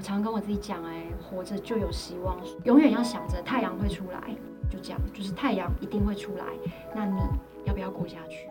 [0.00, 4.34] 我常跟我自己讲，哎，活着就有希望，永远要想着太阳会出来，
[4.70, 6.46] 就这样，就是太阳一定会出来。
[6.94, 7.20] 那你
[7.66, 8.48] 要不要过下去？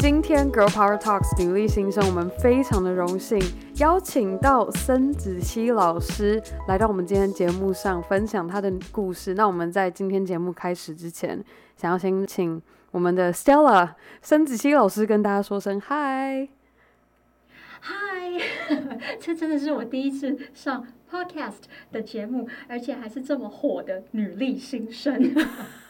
[0.00, 3.40] 今天 Girl Power Talks 女力新生，我们非常的荣幸
[3.76, 9.34] 邀请到森子熙老师来到我们今天节目上分享她的故事。
[9.34, 11.40] 那我们在今天节目开始之前，
[11.76, 12.60] 想要先请
[12.94, 13.88] 我们的 Stella
[14.22, 16.46] 申子熙老师跟大家说声嗨。
[17.80, 17.90] 嗨，
[19.18, 25.34] 这真的是我第一次上 Podcast 的节目，而且还是这么火的女力新生。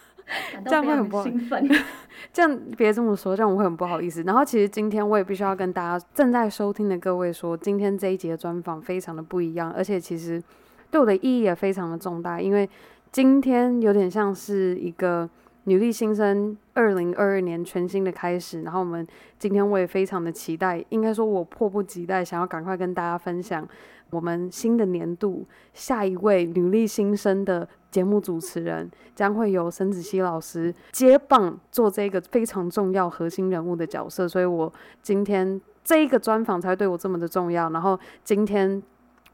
[0.64, 1.84] 这样会很不好意思，
[2.32, 4.22] 这样别这么说，这样我会很不好意思。
[4.22, 10.42] 然后其实今天我也必须要跟大家正在收听的各位说，今天这一集的专访非常的不一样，而且其实
[10.90, 12.66] 对我的意义也非常的重大，因为
[13.12, 15.28] 今天有点像是一个
[15.64, 18.62] 女力新生二零二二年全新的开始。
[18.62, 19.06] 然后我们
[19.38, 23.66] 今天我也非常的期待，应该说我迫不及待想要赶快跟大家分享
[24.10, 27.68] 我们新的年度下一位女力新生的。
[27.94, 37.70] 节目主持人将会由沈梓熙老师接棒做这个非常重要核心人物的角色，所以我今天这一个专访才对我这么的重要。
[37.70, 38.82] 然后今天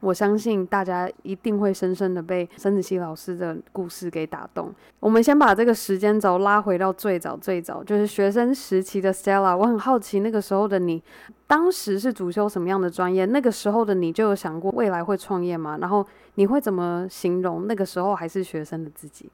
[0.01, 4.73] 我相信大家一定会深深的被森梓熙老师的故事给打动。
[4.99, 9.55] 我们先把这个时间轴拉回到最早最早，就是学生时期的 Stella。
[9.55, 11.01] 我很好奇那个时候的你，
[11.47, 13.25] 当时是主修什么样的专业？
[13.25, 15.77] 那个时候的你就有想过未来会创业吗？
[15.79, 16.05] 然后。
[16.35, 19.29] 你会怎么形容那个时候还是学生的自己？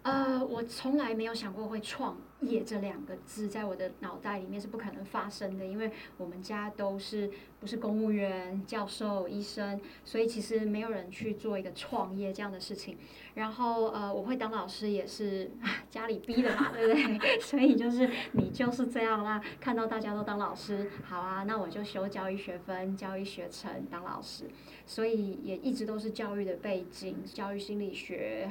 [0.00, 7.30] 呃，我从来没有想过会创业这两个字，在我的脑袋里面是不可能发生的，因为我们家都是
[7.66, 12.96] 不是公务员、教授、医生，所以其实没有人去做一个创业这样的事情。
[13.34, 15.50] 然后呃，我会当老师也是
[15.90, 17.40] 家里逼的嘛，对不对？
[17.40, 24.44] 所以就是你就是这样啦，看到大家都当老师，好啊，那我就修教育学分、教育学程当老师。
[24.88, 28.48] 所以也一直都是教育的背景，教育心理学、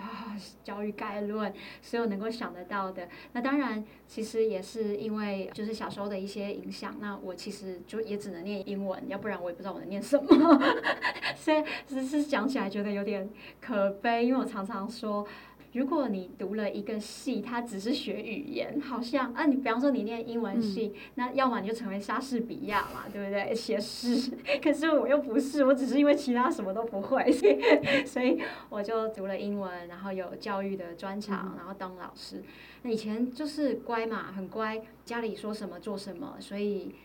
[0.66, 3.08] 教育概论，所有能够想得到的。
[3.32, 6.98] 那当然，其实也是因为就是小时候的一些影响。
[7.00, 10.62] 那我其实就也只能念英文，要不然我也不知道我能念什么。
[11.36, 13.30] 所以只是讲起来觉得有点
[13.62, 15.28] 可悲，因为我常常说。
[15.74, 23.54] 如果你读了一个系，它只是学语言，好像啊，你比方说你念英文系，嗯、那要么你就成为莎士比亚嘛，对不对？
[23.54, 24.32] 写诗，
[24.64, 32.42] 可是我又不是，我只是因为其他什么都不会，所以，所以我就读了英文，然后有教育的专长，然后当老师。
[32.84, 36.96] 那以前就是乖嘛，很乖，家里说什么做什么，所以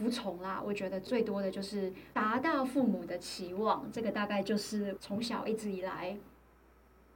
[0.00, 0.62] 服从啦。
[0.64, 6.16] 我觉得最多的就是达到父母的期望，这个大概就是从小一直以来。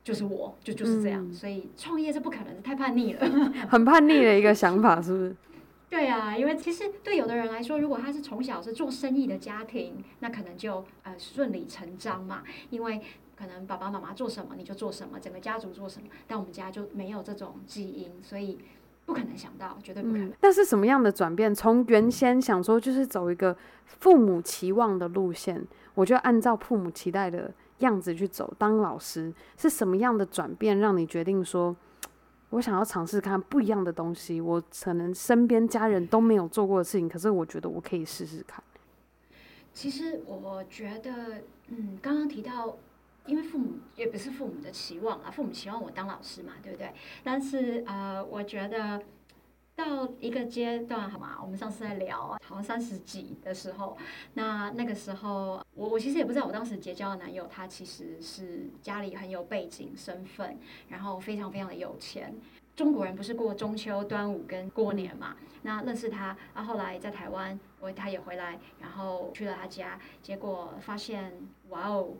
[0.02, 3.26] 就是我就就是这样，嗯、所以创业是不可能的，太叛逆了。
[3.70, 5.34] 很叛逆的一个想法，是不是？
[5.88, 13.00] 对啊，因为其实对有的人来说，如果他是从小是做生意的家庭，那可能就呃顺理成章嘛，因为
[13.34, 16.06] 可能爸爸妈妈做什么你就做什么，整个家族做什么。
[16.26, 18.58] 但我们家就没有这种基因，所以
[19.06, 20.32] 不可能想到，绝对不可能。
[20.41, 21.54] 但、嗯、是什么样的转变？
[21.54, 23.56] 从原先想说就是走一个
[23.87, 27.53] 父母期望的路线，我就按照父母期待的。
[27.78, 31.75] 样子去走，当老师是什么样的转变，让你决定说，
[32.50, 34.41] 我想要尝试看不一样的东西？
[34.41, 38.62] 我可能身边家人都没有做过的事情，可是我觉得我可以试试看。
[39.72, 42.76] 其实我觉得，嗯，刚刚提到，
[43.26, 46.92] 因为父母也不是父母的期望啊，父母期望我当老师嘛，对不对？
[47.22, 49.02] 但是呃，我觉得。
[49.76, 51.36] 到一个阶段，好吗？
[51.42, 53.98] 我们上次在聊，好像三十几的时候，
[54.34, 60.56] 那那个时候，我我其实也不知道，我当时结交的男友，他其实是家里很有背景、身份，
[60.88, 62.32] 然后非常非常的有钱。
[62.76, 65.34] 中国人不是过中秋、端午跟过年嘛？
[65.62, 71.32] 那认识他，啊，后来在台湾，我他也回来，然后去了他家，结果发现，
[71.70, 72.10] 哇哦，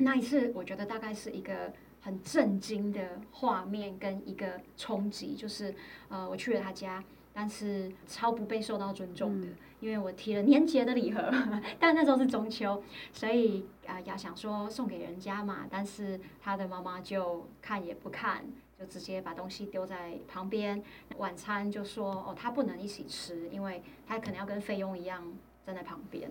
[0.00, 1.72] 那一次我觉得大概是一个。
[2.02, 5.74] 很震惊的画面跟一个冲击，就是
[6.08, 11.30] 呃，我去了他家，但是超不被受到尊重的，嗯、因为我提了年节的礼盒，
[11.78, 12.82] 但那时候是中秋，
[13.12, 18.46] 所以啊，要、呃、想说送给人家嘛，但是他的妈妈就看也不看，
[18.78, 20.82] 就直接把东西丢在旁边，
[21.18, 25.22] 晚餐就说哦，他不能一起吃，因为他可能要跟菲佣一样
[25.66, 26.30] 站在旁边。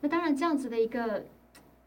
[0.00, 1.24] 那当然，这样子的一个，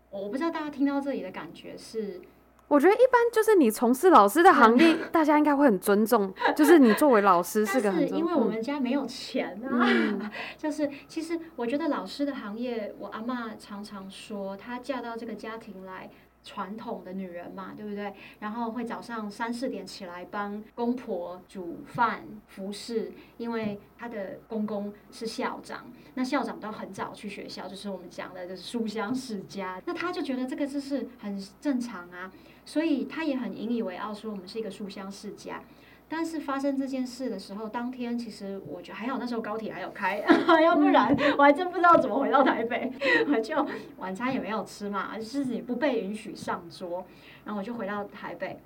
[0.09, 2.21] 我不知道大家听到这里的感觉是。
[2.69, 6.33] 我觉得一般就是你从事老师的行业， 大家应该会很尊重。
[6.53, 8.19] 就是你作为老师是个很尊重。
[8.19, 16.09] 因为我们家没有钱啊，嗯、 就是其实我觉得老师的行业，我阿妈常常说，她嫁到这个家庭来，
[16.43, 18.13] 传统的女人嘛，对不对？
[18.39, 29.81] 然后会早上三四点起来帮公婆煮饭、服侍，因为她的公公是校长，那校长都很早去学校，就是我们讲的就是书香世家。
[29.85, 32.31] 那她就觉得这个就是很正常啊，
[32.65, 35.61] 所以她也很引以为傲，说我们是一个书香世家。
[36.09, 40.23] 但是发生这件事的时候，当天其实我觉得还好，那时候高铁还有开，
[40.63, 42.89] 要不然我还真不知道怎么回到台北。
[43.27, 43.67] 我就
[43.97, 47.05] 晚餐也没有吃嘛，就是也不被允许上桌，
[47.43, 48.57] 然后我就回到台北。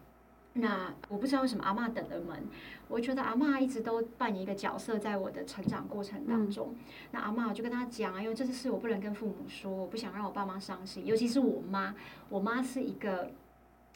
[0.53, 2.37] 那我不知道为什么阿嬷等了门，
[2.87, 6.75] 我觉得阿嬷一直都扮演一个角色，在我的成长过程当中。
[7.11, 11.95] 那阿嬷我就跟他讲啊，因为这件事我不能跟父母说，我不想让我爸妈伤心，尤其是我妈，
[12.29, 13.31] 我妈是一个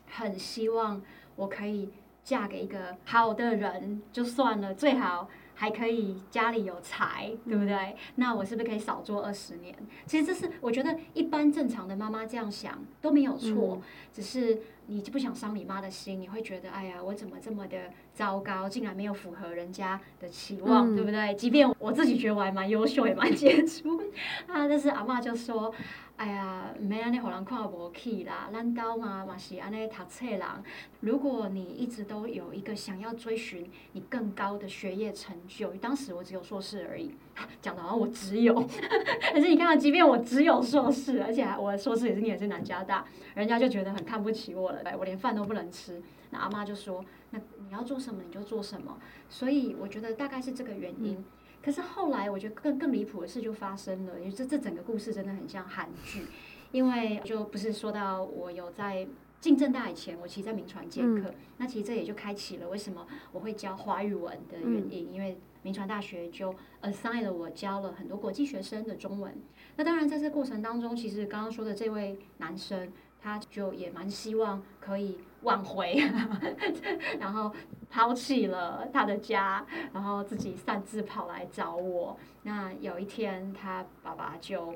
[0.07, 1.00] 很希望
[1.36, 1.91] 我可以。
[2.25, 7.95] 嫁给一个好的人就算了，最好还可以家里有财，对不对？
[8.16, 9.74] 那我是不是可以少做二十年？
[10.07, 13.80] 其实这是我觉得一般正常的妈妈这样想都没有错，
[14.12, 21.33] 只是你就不想伤你妈的心，你会觉得哎呀，我怎么这么的糟糕，竟然没有符合人家的期望，对不对？
[21.35, 23.97] 即便我自己觉得我还蛮优秀，也蛮杰出
[24.47, 25.73] 啊，但是阿嬷就说。
[26.17, 28.49] 哎呀，没安尼，互人看不起啦。
[28.49, 30.41] 咱家嘛嘛是安尼读册人。
[31.01, 37.13] 如果你一直都有一个想要追寻你更高的学业成就，当时我只有硕士而已，
[37.61, 38.53] 讲的好像我只有。
[39.33, 43.05] 可是你看，即便我只有硕士，而且我的硕士也是念的是南加大，
[43.35, 46.01] 人家就觉得很看不起我了，我连饭都不能吃。
[46.31, 48.97] 那阿妈就说：“那你要做什么你就做什么。”
[49.29, 51.15] 所以我觉得大概是这个原因。
[51.17, 51.25] 嗯
[51.65, 56.23] 可是后来，我觉得更更离谱的事就发生了，因为这这整个故事真的很像韩剧，
[56.71, 59.07] 因为就不是说到我有在
[59.41, 69.35] 进政大以前，我其实在铭传兼课，嗯、那其实这也就开启了为什么我会教华语文的原因，嗯、因为铭传大学就 assign 了我教了很多国际学生的中文。
[69.75, 72.94] 那当然在这过程当中，其实刚刚说的这位男生。
[73.27, 75.95] 他就也蛮希望可以挽回，
[77.19, 77.51] 然后
[77.89, 82.15] 抛弃了他的家，然后自己擅自跑来找我。
[82.44, 84.75] 那有一天，他爸爸就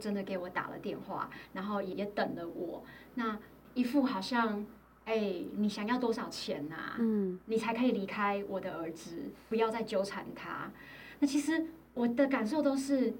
[0.00, 2.82] 真的给我打了电话，然后也等了我。
[3.16, 3.38] 那
[3.74, 4.64] 一副好像，
[5.04, 6.96] 哎、欸，你想要多少钱呐、啊？
[7.00, 10.70] 嗯，你才可以离开我的儿子，不要再纠缠他。
[11.18, 13.14] 那其实我的感受都是。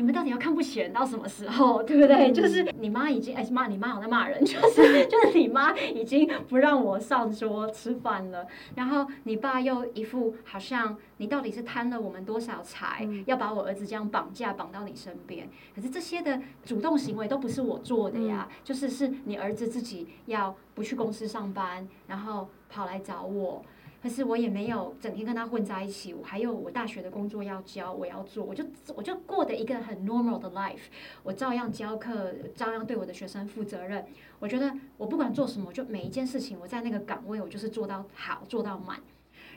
[0.00, 2.32] 你们到底要看不起人到什么时候，对不对？
[2.32, 15.46] 就是你妈已经哎骂你妈，我在骂人， 就是就是你妈已经不让我上桌吃饭了，然后你爸又一副好像你到底是贪了我们多少财，要把我儿子这样绑架绑到你身边。
[15.76, 23.62] 可是这些的主动行为都不是我做的呀，就是是你儿子自己要不去公司上班，然后跑来找我。
[24.02, 28.64] 可是我也没有整天跟他混在一起，我还有我大学的工作要教，我要做，我就
[28.94, 30.84] 我就过的一个很 normal 的 life，
[31.22, 34.06] 我照样教课，照样对我的学生负责任。
[34.38, 38.98] 我觉得我不管做什么，就每一件事情我在那个岗位，我就是做到好，做到满。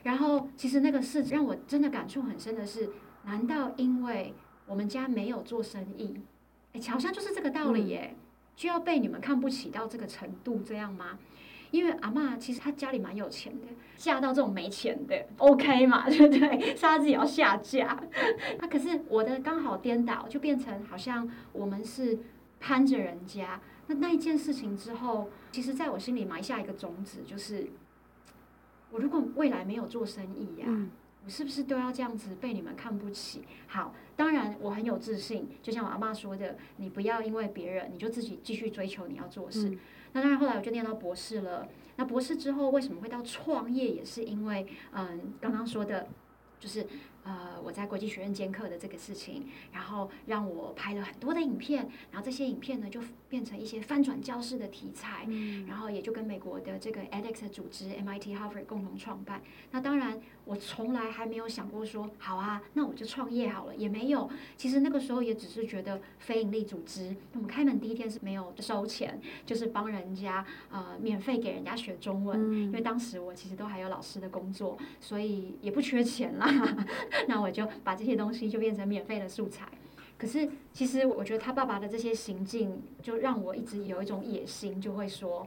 [0.04, 2.90] 然后其实那个事让我真的感触很深的是，
[3.24, 4.34] 难道因为
[4.66, 6.20] 我们家没有做生意，
[6.74, 8.14] 哎，好像就是这个道理耶，
[8.58, 11.18] 就要被你们看不起到这个程度这样吗？
[11.74, 13.66] 因为阿嬷其实她家里蛮有钱的，
[13.98, 16.76] 嫁到这种没钱的，OK 嘛， 对不对？
[16.76, 18.00] 是她自己要下嫁。
[18.60, 22.20] 那可是我的刚好颠倒，就变成好像我们是
[22.60, 23.60] 攀着人家。
[23.88, 27.68] 那那一件事情之后，其实在我心里埋下一个种子，就是
[28.92, 30.92] 我如果未来没有做生意呀、啊，嗯、
[31.26, 33.42] 我是不是都要这样子被你们看不起？
[33.66, 39.70] 好，当然我很有自信，就像我阿嬷说的，你不要因为别人，你就自己继续追求你要做事。
[39.70, 39.80] 嗯
[40.14, 41.68] 那当然，后来我就念到博士了。
[41.98, 43.88] 那博士之后为什么会到创业？
[43.88, 46.08] 也是因为，嗯，刚刚说的，
[46.60, 46.88] 就是。
[47.26, 53.00] 呃，我在国际学院兼课的这个事情，然后让我拍了很多的影片，然后这些影片呢就
[53.34, 59.42] 变成一些翻转教室的题材，嗯、然后也就跟美国的这个 edX 的组织 MIT Harvard 共同创办。
[59.72, 64.30] 那当然，我从来还没有想过说，好啊，那我就创业好了，也没有。
[64.56, 76.48] 其实那个时候也只是觉得非营利组织，我们开门第一天是没有收钱，就是帮人家呃免费给人家学中文，嗯、因为当时我其实都还有老师的工作，所以也不缺钱啦。
[77.28, 79.68] 那我就把这些东西就变成免费的素材。
[80.24, 85.46] 可是，其实我觉得他爸爸的这些行径，就让我一直有一种野心，就会说：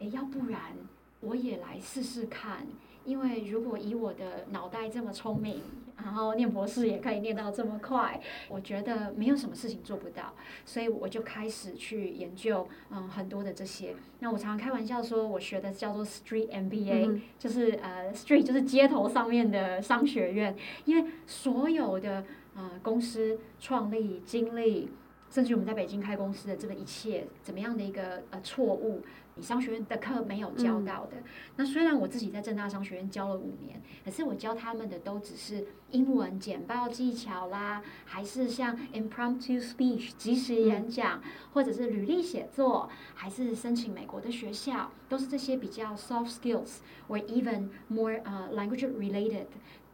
[0.00, 0.76] 诶，要不然
[1.20, 2.66] 我也来试试看。
[3.04, 5.62] 因为如果以我的脑袋这么聪明，
[5.96, 10.34] 然后念博士也可以念到这么快，我觉得没有什么事情做不到，
[10.66, 13.94] 所以我就开始去研究，嗯，很多的这些。
[14.18, 24.90] 那我常常开玩笑说，我学的叫做 Street MBA，就是呃，Street 就是街头上面的商学院，因为所有的呃公司创立经历。
[25.32, 29.00] 甚至我们在北京开公司的这个一切，怎么样的一个呃错误，
[29.36, 31.18] 你商学院的课没有教到的。
[31.54, 46.78] 那虽然我自己在正大商学院教了五年，可是我教他们的都只是英文简报技巧啦，还是像 impromptu speech 即时演讲，或者是履历写作，还是申请美国的学校，都是这些比较 soft skills
[47.08, 49.46] or even more 呃、uh, language related。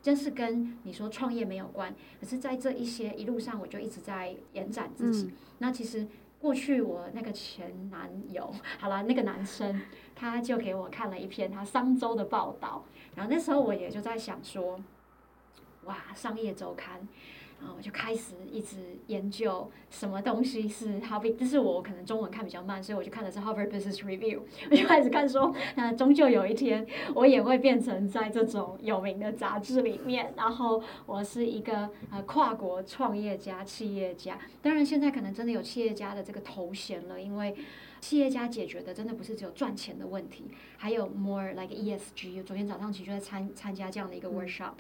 [0.07, 5.25] 真是跟你说创业没有关，可是在这一些一路上，我就一直在延展自己。
[5.25, 6.07] 嗯、那其实
[6.39, 9.83] 过去我那个前男友，好了，那个男生
[10.15, 12.85] 他就给我看了一篇他商周的报道，
[13.17, 14.81] 然后那时候我也就在想说，
[15.87, 17.09] 哇，商业周刊。
[17.59, 24.41] 然后我就开始一直研究什么东西是 Harvard，这是我可能中文看比较慢，所以我就看的是 Harvard Business Review。
[24.71, 30.35] 我就开始看说，那终究有一天我也会变成在这种有名的杂志里面。
[30.37, 34.39] 然后我是一个呃跨国创业家、企业家。
[34.61, 37.55] 当然现在可能真的有企业家的这个头衔了，因为。
[38.01, 40.45] 企业家解决的真的不是只有赚钱的问题，
[40.77, 42.43] 还有 more like ESG。
[42.45, 44.75] 昨天早上其实就在参参加这样的一个 workshop，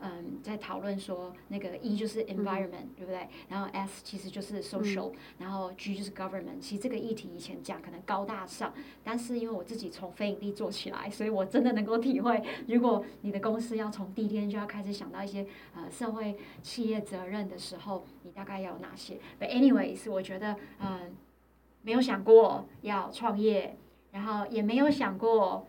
[0.00, 3.28] 嗯，在讨论说那个 E 就是 environment，嗯，对不对？
[3.48, 6.60] 然后 S 其实就是 social，嗯，然后 G 就是 government。
[6.60, 8.72] 其实这个议题以前讲可能高大上，
[9.02, 21.16] 但是因为我自己从非盈利做起来，所以我真的能够体会，如果你的公司要从第一天就要开始想到一些呃社会企业责任的时候，你大概要有哪些？But anyways，我觉得嗯。
[21.82, 23.76] 没有想过要创业，
[24.10, 25.66] 然后也没有想过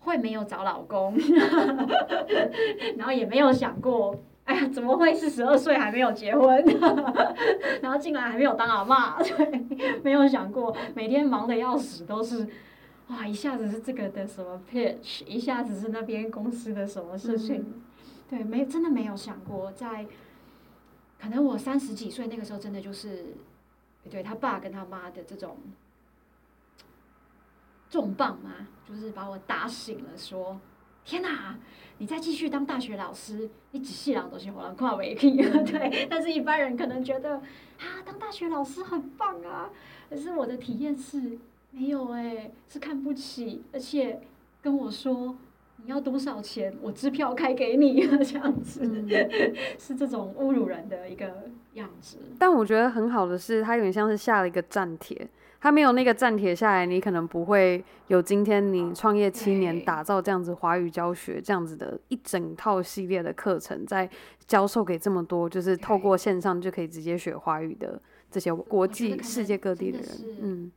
[0.00, 1.16] 会没有找老公，
[2.96, 6.64] 然后也没有想过，哎呀，怎么会是十二岁还没有结婚，
[7.82, 12.46] 然后竟然还没有当阿妈， 对，没有想过，每天忙得要死，都是
[13.08, 17.82] 哇，一下子是这个的什么 pitch，一下子是那边公司的什么事情，嗯、
[18.30, 20.06] 对，没真的没有想过，在
[21.20, 23.34] 可能我三十几岁那个时候，真的就是。
[24.06, 25.58] 对他爸跟他妈的这种
[27.88, 30.60] 重磅嘛，就是把我打醒了，说
[31.04, 31.58] ：“天哪，
[31.98, 35.36] 你再继续当大学老师，你只细朗都是火狼跨尾皮。
[35.64, 37.36] ”对，但是一般人可能觉得
[37.78, 39.70] 啊，当大学老师很棒啊，
[40.10, 41.38] 可是我的体验是
[41.70, 44.20] 没有哎、欸，是看不起，而且
[44.62, 45.36] 跟我说。
[45.84, 46.74] 你要多少钱？
[46.80, 49.08] 我支票开给你， 这样子、嗯、
[49.78, 52.18] 是这种侮辱人的一个样子。
[52.38, 55.28] 但我觉得很好的是，它有点像是下了一个站帖，
[55.60, 64.08] 它没有那个站帖下来，你可能不会有今天你创业七年打造这样子华语教学这样子的一整套系列的课程，在
[64.46, 70.08] 教授给这么多就是透过线上就可以直接学华语的这些国际世界各地的人，
[70.40, 70.72] 嗯。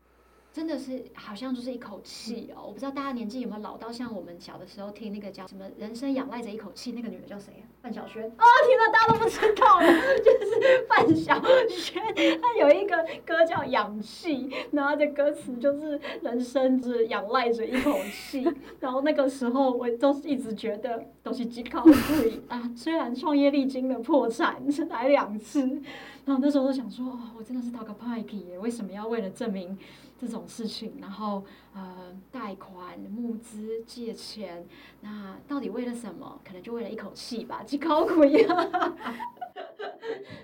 [0.52, 7.64] 真的是好像就是一口气哦，我不知道大家年纪有没有老到像我们小的时候听那个叫什么“人生仰赖着一口气”，那个女的叫谁啊？
[7.82, 8.24] 范晓萱。
[8.24, 9.88] 哦，听了大家都不知道了，
[10.20, 11.40] 就是范晓
[11.70, 12.02] 萱，
[12.42, 18.46] 她有一个歌叫《氧气》，然后的歌词就是“人生只仰赖着一口气”，
[18.82, 25.82] 然后那个时候我都是一直觉得都是只靠自己啊，虽然创业历经了破产来两次，
[26.30, 29.76] 然后那时候都想说，哦，我真的是讨个派气耶，为什么要为了证明？
[30.20, 31.44] 这种事情，然后
[31.74, 34.68] 呃，贷款、募资、借钱，
[35.02, 36.40] 那到底为了什么？
[36.46, 38.96] 可能就为了一口气吧，几口气啊！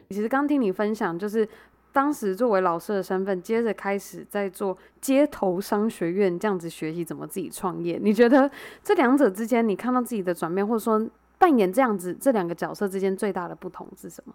[0.10, 1.48] 其实刚听你分享，就是
[1.92, 8.00] 当时作为老师的身份，接着开始在做街头商学院这样子学习怎么自己创业。
[8.02, 8.50] 你觉得
[8.82, 11.06] 这两者之间，你看到自己的转变，或者说
[11.38, 14.34] 扮演这样子这两个角色之间最大的不同是什么？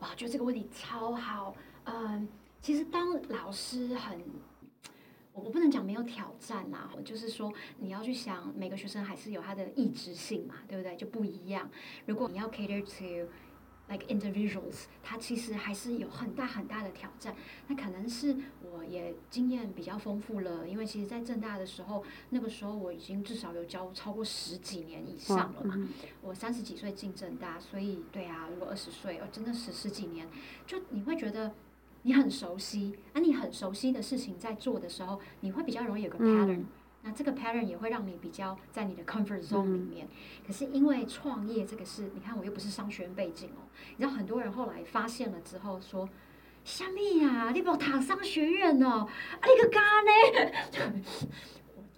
[0.00, 1.54] 哇，觉得这个问题超好。
[1.84, 2.28] 嗯、
[2.60, 4.20] 其实当老师很。
[5.32, 10.96] 我我不能讲没有挑战啦，就是说你要去想每个学生还是有他的意志性嘛，对不对？
[10.96, 11.70] 就不一样。
[12.06, 13.30] 如果你要 cater to
[13.90, 17.34] like individuals，它其实还是有很大很大的挑战。
[17.66, 25.74] 那可能是我也经验比较丰富了，因为其实，在正大的时候，那个时候我已经至少有教超过十几年以上了嘛。
[25.76, 25.88] 嗯、
[26.22, 30.26] 我三十几岁进正大，所以对啊，如果二十岁，哦，真的十十几年，
[30.66, 31.52] 就你会觉得。
[32.02, 36.66] 你很熟悉，啊，你很熟悉的事情在做的时候，你会比较容易有个 pattern，嗯。
[37.02, 40.06] 那这个 pattern 也会让你比较在你的 comfort zone 里面。
[40.06, 43.64] 嗯、可是因为创业这个事，你看我又不是商学院背景哦，
[43.96, 46.08] 你知道很多人后来发现了之后说，
[46.64, 51.30] 虾米呀，你不要读商学院哦，啊，你个干呢？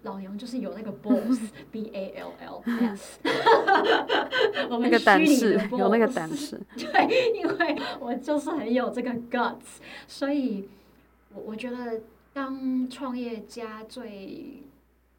[0.03, 2.61] 老娘就是有那个 balls，b a l l
[2.97, 3.21] s，
[4.69, 9.79] 我们虚拟的 balls，有那个胆识，对，因为我就是很有这个 guts，
[10.09, 10.69] 所以
[11.33, 12.01] 我我觉得
[12.33, 14.65] 当创业家最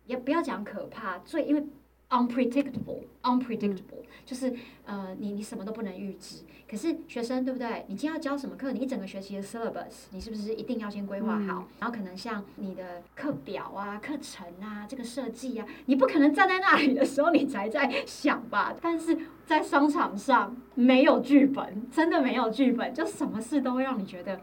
[0.06, 1.64] 也不要讲可怕，最因为
[2.10, 4.54] unpredictable，unpredictable，、嗯、就是
[4.86, 6.44] 呃，你你什么都不能预知。
[6.70, 7.86] 可是学生对不对？
[7.88, 8.72] 你今天要教什么课？
[8.72, 11.62] 你一整个学期的 syllabus，你是不是一定要先规划好？
[11.62, 18.76] 嗯、然后可能像你的课表啊、课程啊、这个设计啊，你不可能站在那里的时候你才在想吧？
[18.82, 24.40] 但是在商场上没有剧本，真的没有剧本，就什么事都会让你觉得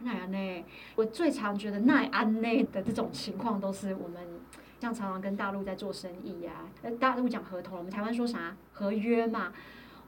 [0.00, 0.64] 那样呢。
[0.94, 4.31] 我最常觉得奈安内的这种情况，都是我们
[4.82, 9.52] 像常常跟大陆在做生意呀、啊，大陆讲合同，我们台湾说啥合约嘛。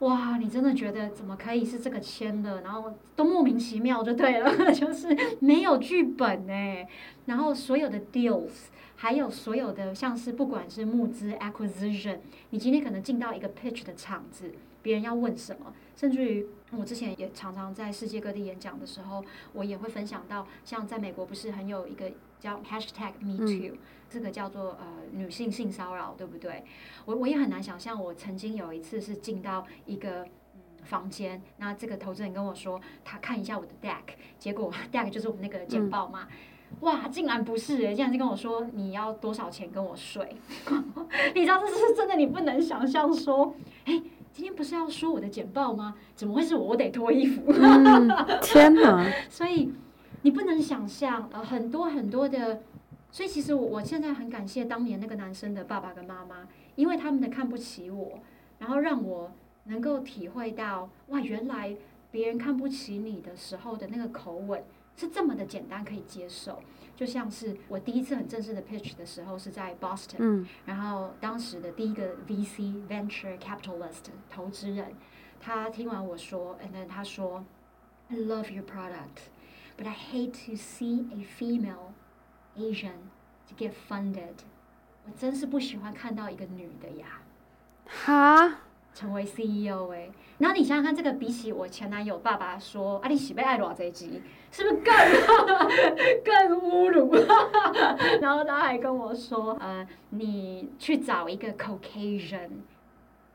[0.01, 2.61] 哇，你真的觉得怎么可以是这个签的？
[2.63, 6.89] 然后都莫名其妙就对了， 就是没有剧本哎。
[7.27, 8.51] 然后所有的 deals，
[8.97, 12.19] 还有所有的像是不管是募资 acquisition，
[12.51, 14.51] 你今天可能进到一个 pitch 的场子，
[14.83, 23.77] 别人要问什么，甚至于我之前也常常在世界各地演讲的时候，我也会分享到，像在美国不是很有一个叫 hashtag me too。
[23.77, 23.79] 嗯
[24.15, 26.63] 这个叫做呃女性性骚扰，对不对？
[27.05, 30.23] 我我也很难想象，我曾经有一次是进到一个
[30.55, 40.37] 嗯房间，那这个投资人跟我说，他看一下我的 deck，结果 deck 就是我们那个简报嘛，嗯、哇，竟然不是，竟然就跟我说你要多少钱跟我睡？
[41.35, 43.57] 你知道这是真的，你不能想象说，
[43.87, 44.01] 哎，
[44.33, 45.97] 今天不是要说我的简报吗？
[46.15, 46.67] 怎么会是我？
[46.69, 47.43] 我得脱衣服？
[47.49, 48.09] 嗯、
[48.41, 49.05] 天哪！
[49.29, 49.73] 所以
[50.23, 52.63] 你不能想象，呃，很多很多的。
[53.15, 58.19] 所以其实我我现在很感谢当年那个男生的爸爸跟妈妈，因为他们的看不起我，
[58.59, 59.31] 然后让我
[59.67, 61.77] 能够体会到哇，原来
[62.11, 64.65] 别人看不起你的时候的那个口吻
[64.97, 66.61] 是这么的简单可以接受。
[66.97, 74.93] 就像是我第一次很正式的 pitch 的时候是在 Boston，嗯，然后当时的第一个 VC venture capitalist 投资人，
[75.39, 77.45] 他听完我说，and then 他说
[78.09, 79.29] ，I love your product,
[79.79, 81.94] but I hate to see a female
[82.57, 82.93] Asian
[83.49, 84.35] to get funded，
[85.07, 87.21] 我真是不喜欢看到一个女的呀，
[87.87, 88.61] 哈，
[88.95, 94.95] 成为 CEO 哎、欸，然后你想想看，这个比起我前男友爸爸说啊，你喜被爱多少这一集，是不是更
[96.25, 97.13] 更侮辱？
[98.23, 102.51] 然后他还跟我说，呃，你去找一个 Caucasian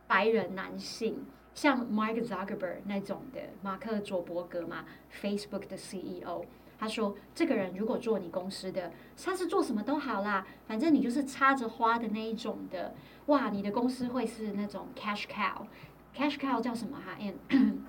[0.07, 4.85] 白人男性，像 Mark Zuckerberg 那种的，马克佐伯格嘛
[5.21, 6.45] ，Facebook 的 CEO。
[6.79, 17.17] 他说：“这个人如果做你公司的，他是做什么都好啦，反正你就是插着花的那一种的，哇，你的公司会是那种 cash cow，cash cow 叫什么哈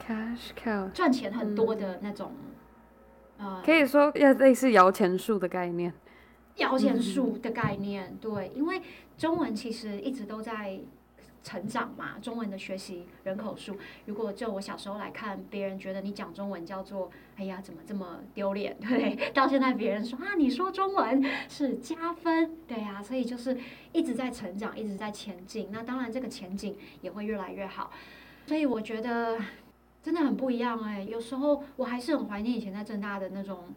[0.04, 2.32] ？cash cow 赚钱很多的那种，
[3.38, 5.94] 嗯、呃，可以说要类似摇钱树的概念，
[6.56, 8.82] 摇钱树的概念，对，因为
[9.16, 10.80] 中文其实一直都在。”
[11.42, 23.58] 成长嘛，中文的学习人口数，如果就我小时候来看，别人觉得你讲中文叫做“哎呀，怎么这么丢脸”， 对，到现在别人说啊，你说中文是加分，对呀，所以就是
[23.92, 25.68] 一直在成长，一直在前进。
[25.72, 27.90] 那当然，这个前景也会越来越好。
[28.46, 29.38] 所以我觉得
[30.02, 33.74] 真的很不一样哎，有时候我还是很怀念以前在正大的那种。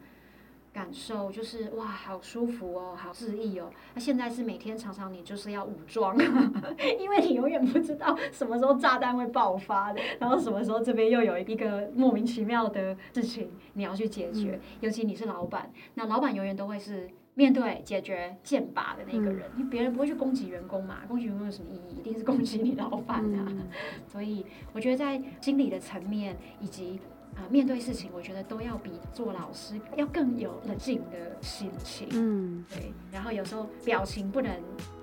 [0.73, 3.69] 感受就是哇，好舒服哦，好治愈哦。
[3.93, 6.17] 那现在是每天常常你就是要武装，
[6.99, 14.53] 因为你永远不知道什么时候炸弹会爆发的，然后什么时候这边又有一个莫名其妙的事情你要去解决。
[14.53, 21.99] 嗯、尤其你是老板，那老板永远都会是面对解决剑拔的那个人，嗯、因为别人不会去攻击员工嘛，攻击员工有什么意义？
[21.99, 23.45] 一定是攻击你老板啊。
[23.47, 23.67] 嗯、
[24.11, 26.99] 所以我觉得在心理的层面以及。
[27.35, 32.07] 啊，面对事情，我觉得都要比做老师要更有冷静的心情。
[32.11, 32.93] 嗯，对。
[33.11, 34.51] 然后有时候表情不能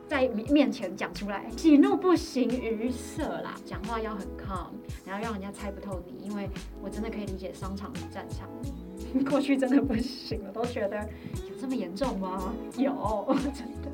[0.09, 3.55] 在面前讲出来，喜怒不形于色啦。
[3.65, 4.71] 讲话要很 calm，
[5.05, 6.27] 然后让人家猜不透你。
[6.29, 6.49] 因为
[6.83, 8.49] 我真的可以理解商场与战场，
[9.29, 10.99] 过去真的不行，我都觉得
[11.49, 12.53] 有这么严重吗？
[12.77, 13.91] 有， 真的。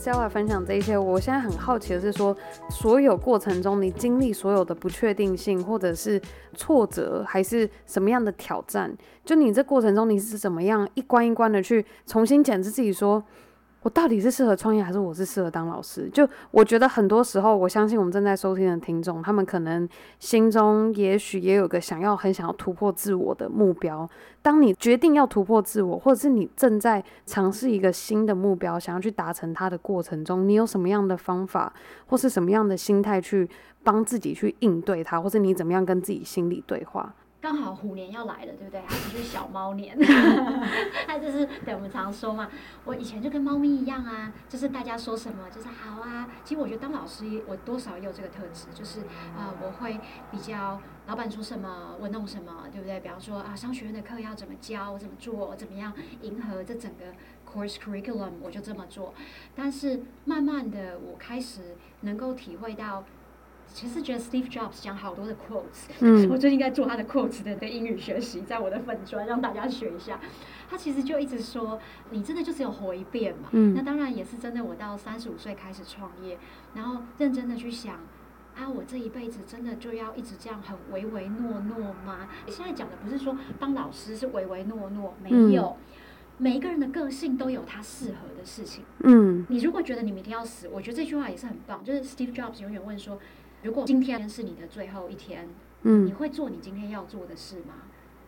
[0.00, 2.34] Stella 分享这一些，我现在很好奇的是说，
[2.70, 6.18] 所有过程中你经历所有的不确定性，或者是
[6.54, 8.90] 挫折，还是什么样的挑战？
[9.26, 13.22] 就你这过程中你是怎么样一关一关的去重新检视自己说？
[13.82, 16.08] 我到底是适合创业，还是我是适合当老师？
[16.12, 19.88] 就我觉得很多时候，我相信我们正在收听的听众，他们可能
[20.18, 24.08] 心中也许也有个想要很想要突破自我的目标。
[24.42, 31.72] 当你决定要突破自我，或者是你正在尝试一个新的目标，想要去达成它的过程中，你有什么样的方法，
[32.06, 33.48] 或是什么样的心态去
[33.82, 37.14] 帮自己去应对它，或者你怎么样跟自己心里对话？
[37.40, 38.82] 刚好虎年要来了，对不对？
[38.86, 39.96] 它就是小猫年，
[41.06, 42.50] 它就是对我们常说嘛。
[42.84, 46.28] 我以前就跟猫咪一样啊，就是大家说什么就是好啊。
[46.44, 49.00] 其实我觉得当老师，我多少也有这个特质，就是
[49.34, 49.98] 啊、呃，我会
[50.30, 53.00] 比较老板说什么我弄什么，对不对？
[53.00, 57.06] 比方说啊，商学院的课要怎么教，我怎么做，怎么样迎合这整个
[57.50, 59.14] course curriculum，我就这么做。
[59.56, 63.02] 但是慢慢的，我开始能够体会到。
[63.72, 70.20] 其实觉得 Steve Jobs 讲好多的 quotes，、嗯、我最近在做他的 quotes 的的英语学习，在我的粉专让大家学一下。
[70.68, 71.80] 他其实就一直说，
[72.10, 73.48] 你真的就只有活一遍嘛。
[73.52, 76.38] 嗯、那当然也是真的，我到三十五岁开始创业，
[76.74, 77.96] 然后认真的去想，
[78.56, 82.28] 啊，我这一辈子真的就要一直这样很唯唯诺诺吗？
[82.48, 86.02] 现在讲的不是说当老师是唯唯诺诺，没有，嗯、
[86.38, 88.84] 每一个人的个性都有他适合的事情。
[89.04, 91.82] 嗯，你如果觉得你明天要死，我觉得这句话也是很棒。
[91.82, 93.18] 就是 Steve Jobs 永远问说。
[93.62, 95.48] 如果今天是你的最后一天，
[95.82, 97.74] 嗯，你会做你今天要做的事吗？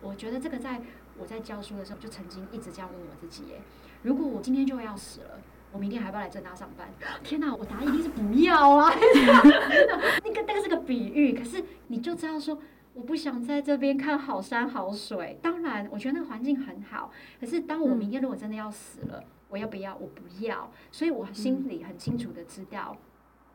[0.01, 0.83] 我觉得这个在
[1.17, 3.61] 我在教书的时候就曾经一直这样问我自己耶。
[4.03, 5.41] 如果我今天就要死了，
[5.71, 6.93] 我明天还要不要来正大上班？
[7.23, 8.93] 天哪，我答案一定是不要啊！
[10.25, 12.59] 那个那个是个比喻，可是你就知道说，
[12.95, 15.39] 我不想在这边看好山好水。
[15.41, 19.95] 当然，我觉得那个环境很好，可是当我明天如果真的要死了，我要不要？
[19.97, 20.71] 我不要。
[20.91, 22.97] 所以我心里很清楚的知道，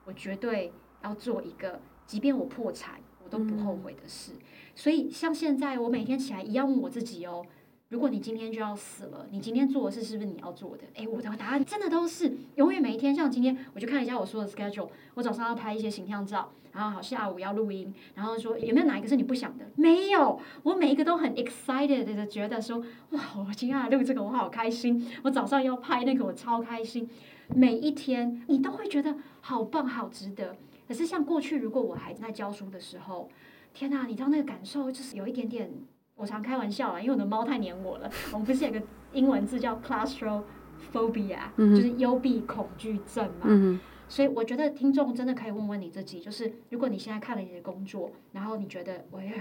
[0.06, 0.72] 我绝对。
[1.08, 4.34] 要做一个，即便我破产，我都不后悔的事。
[4.76, 7.46] 所以，像现在，我每天起来一样问我自己哦：
[7.90, 10.84] 如果你今天就要死了，你今天做的事是不是你要做的？
[10.96, 13.16] 诶，我的答案真的都是永远每一天。
[13.16, 19.66] 像今天，我就看一下我说的 schedule，我早上要拍一些形象照，然后好下午要录音，然后说有没有哪一个是你不想的？
[19.76, 25.10] 没有，我每一个都很 excited 的觉得说哇，我今天要录这个，我好开心。
[25.24, 27.10] 我早上要拍那个，我超开心。
[27.56, 30.56] 每一天你都会觉得好棒，好值得。
[30.88, 33.30] 可是像过去，如果我还在教书的时候，
[33.74, 35.70] 天哪，你知道那个感受就是有一点点，
[36.16, 38.10] 我常开玩笑啦，因为我的猫太黏我了。
[38.32, 43.46] 我们不是有个英文字叫 claustrophobia，就是幽闭恐惧症嘛。
[43.46, 49.34] 嗯、所以我觉得听众真的可以问问你自己，就是如果你现在看了你的工作，然后你觉得我也，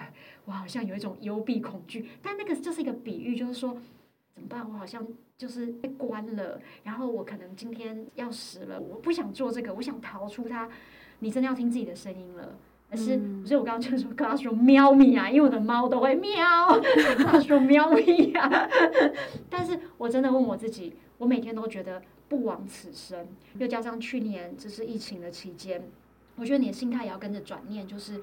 [0.44, 3.76] 我好像有一种幽闭恐惧，但那个就是一个比喻，就是说
[4.34, 4.68] 怎么办？
[4.68, 5.06] 我好像
[5.38, 10.68] 就是被关了，然后我可能今天要死了，我不想做这个，我想逃出它。
[11.20, 12.56] 你真的要听自己的声音了，
[12.90, 16.34] 而是，所以我刚刚就说，跟他说喵咪啊，因为我的猫都会喵，
[17.24, 18.68] 他说喵咪啊。
[19.48, 23.26] 但是我真的问我自己，我每天都觉得不枉此生，
[23.58, 25.82] 又加上去年就是疫情的期间，
[26.36, 28.20] 我觉得你的心态也要跟着转念，就是。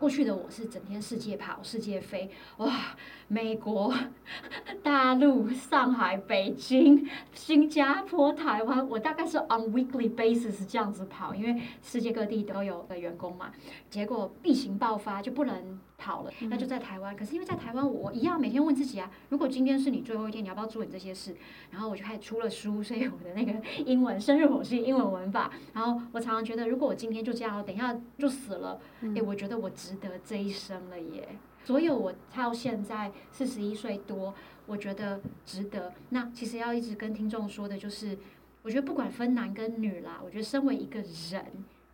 [0.00, 2.96] 过去的我是整天世界跑、世界飞，哇，
[3.28, 3.94] 美国、
[4.82, 13.52] 大陆、上海、北京、新加坡、台湾，我大概是 on weekly basis 这样子跑，因为世界各地都有的员工嘛。
[13.90, 17.14] 结果疫情爆发就不能跑了，那就在台湾。
[17.14, 21.36] 可是因为在台湾，我一样每天问自己啊，如果今天是你最后一天，你要不要做你这些事？
[21.70, 23.52] 然后我就开始出了书，所以我的那个
[23.84, 25.52] 英文深入剖析英文文法。
[25.74, 28.80] 然后我常常觉得，如果我今天就这样，等一下就死了，
[29.14, 31.28] 哎，我觉得我值得这一生了耶。
[31.64, 34.32] 所有我到现在四十一岁多，
[34.66, 35.92] 我觉得值得。
[36.10, 38.16] 那其实要一直跟听众说的就是，
[38.62, 41.44] 我觉得不管分男跟女啦，我觉得身为一个人，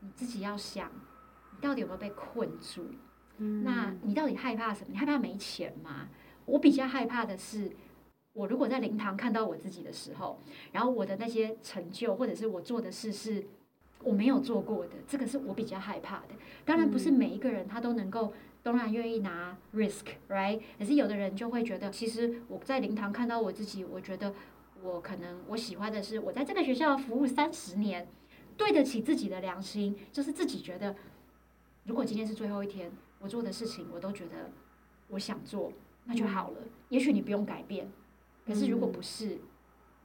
[0.01, 0.91] 你自己要想，
[1.53, 2.85] 你到底有没有被困住？
[3.39, 4.89] 嗯那你到底害怕什么？
[4.91, 6.09] 你害怕没钱吗？
[6.45, 7.71] 我比较害怕的是，
[8.35, 10.39] 我如果在灵堂看到我自己的时候，
[10.71, 13.45] 然后我的那些成就或者是我做的事是
[14.03, 16.35] 我没有做过的，这个是我比较害怕的。
[16.65, 18.33] 当然不是每一个人他都能够，
[18.63, 20.61] 当然愿意拿 risk，right？
[20.79, 24.35] 可是有的人就会觉得，其实我在灵堂看到我自己，我觉得
[24.83, 28.07] 我可能我喜欢的是我在这个学校服务三十年，
[28.57, 30.95] 对得起自己的良心，就是自己觉得，
[31.85, 32.91] 如果今天是最后一天。
[33.19, 34.51] 我做的事情，我都觉得
[35.09, 35.73] 我想做，
[36.05, 36.59] 那就好了。
[36.91, 37.91] 也许你不用改变，
[38.47, 39.39] 可是如果不是，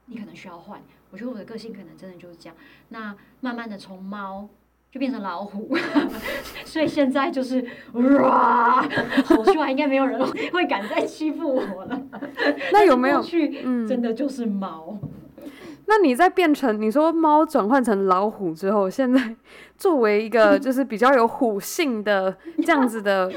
[0.06, 0.80] 你可能需要换。
[1.10, 2.56] 我觉得我的个性可能真的就是这样。
[2.88, 4.48] 那慢慢的从猫
[4.90, 5.76] 就变成老虎，
[6.64, 8.82] 所以现在就是哇，
[9.24, 10.20] 好帅，应该没有人
[10.52, 12.02] 会敢再欺负我了。
[12.72, 13.62] 那有没有去？
[13.86, 14.98] 真的就是猫。
[15.86, 19.34] 那你在变成你说猫转换成老虎之后，现在
[19.76, 23.30] 作为一个就是比较有虎性的这样子的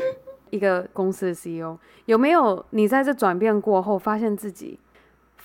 [0.51, 4.79] 一个公司的 CEO，有没有你在这转变过后，发现自己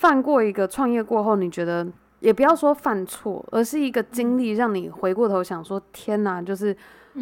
[0.00, 1.86] 犯过一个创业过后，你觉得
[2.20, 6.40] 也不要说犯错，而是一个经历，让你回过头想说：天哪！
[6.40, 6.74] 就是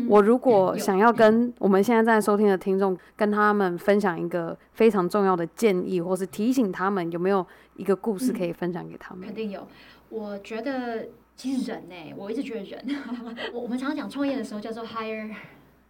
[0.07, 7.45] 我如果想要跟我们现在在收听的听众跟他们分享一个非常重要的建议，或是提醒他们，有没有？
[7.75, 9.25] 一个故事可以分享给他们。
[9.25, 9.67] 肯定有，
[10.09, 12.85] 我觉得其实人呢、欸，我一直觉得人，
[13.55, 15.31] 我我们常常讲创业的时候叫做 hire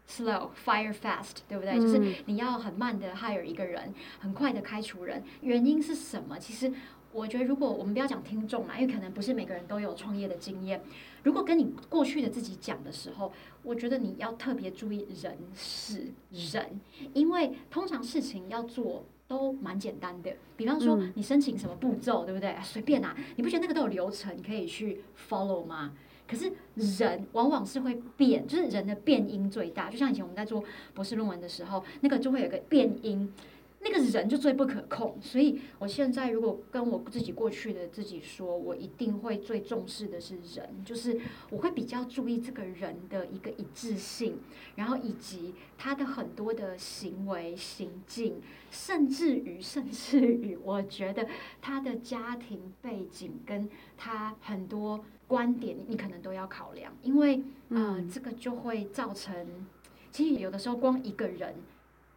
[0.08, 1.74] slow fire fast，对不对？
[1.74, 6.38] 嗯、就是你要很慢的 hire 一个人，很快的开除人，原因是什么？
[6.38, 6.72] 其实
[7.12, 10.82] 我觉得，如果我们不要讲听众啦，因为可能不是每个人都有创业的经验。
[11.24, 16.80] 如果跟你过去的自己讲的时候，我觉得你要特别注意人事人，
[17.12, 20.32] 因为通常事情要做都蛮简单的。
[20.56, 22.54] 比方说你申请什么步骤，对不对？
[22.62, 25.92] 随便啊，你不觉得那个都有流程可以去 follow 吗？
[26.28, 26.52] 可是
[26.98, 29.90] 人往往是会变，就是人的变音最大。
[29.90, 30.62] 就像以前我们在做
[30.92, 33.32] 博士论文的时候，那个就会有个变音，
[33.80, 35.18] 那个人就最不可控。
[35.20, 44.38] 所以我现在如果跟我自己过去的自己说，我一定会最重视的是人，就是我会比较注意这个人的一个一致性，
[44.76, 51.26] 然后以及他的很多的行为行径，甚至于甚至于，我觉得
[51.60, 55.04] 他的家庭背景跟他很多。
[55.28, 59.46] 观点你可能都要考量，因为呃，这个就会造成，
[60.10, 61.54] 其实有的时候光一个人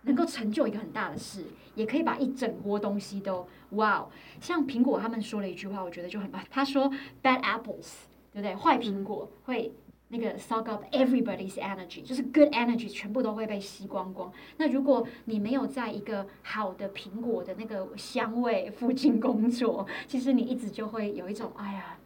[0.03, 4.07] 能够成就一个很大的事，也可以把一整锅东西都哇，
[4.39, 6.43] 像苹果他们说了一句话，我觉得就很棒。
[6.49, 7.93] 他说 bad apples，
[8.31, 8.55] 对不对？
[8.55, 9.71] 坏苹果会
[10.09, 14.31] 那个 suck up everybody's energy，就是 good energy 全部都会被吸光光。
[14.57, 21.97] 那如果你没有在一个好的苹果的那个香味附近工作，其实你一直就会有一种哎呀。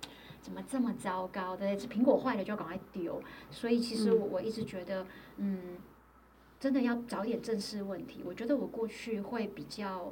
[0.42, 1.58] 怎么这么糟糕？
[1.58, 3.20] 对，这苹果坏了就要赶快丢。
[3.50, 5.04] 所以其实我我一直觉得，
[5.38, 5.60] 嗯，
[6.60, 8.22] 真的要早点正视问题。
[8.26, 10.12] 我觉得我过去会比较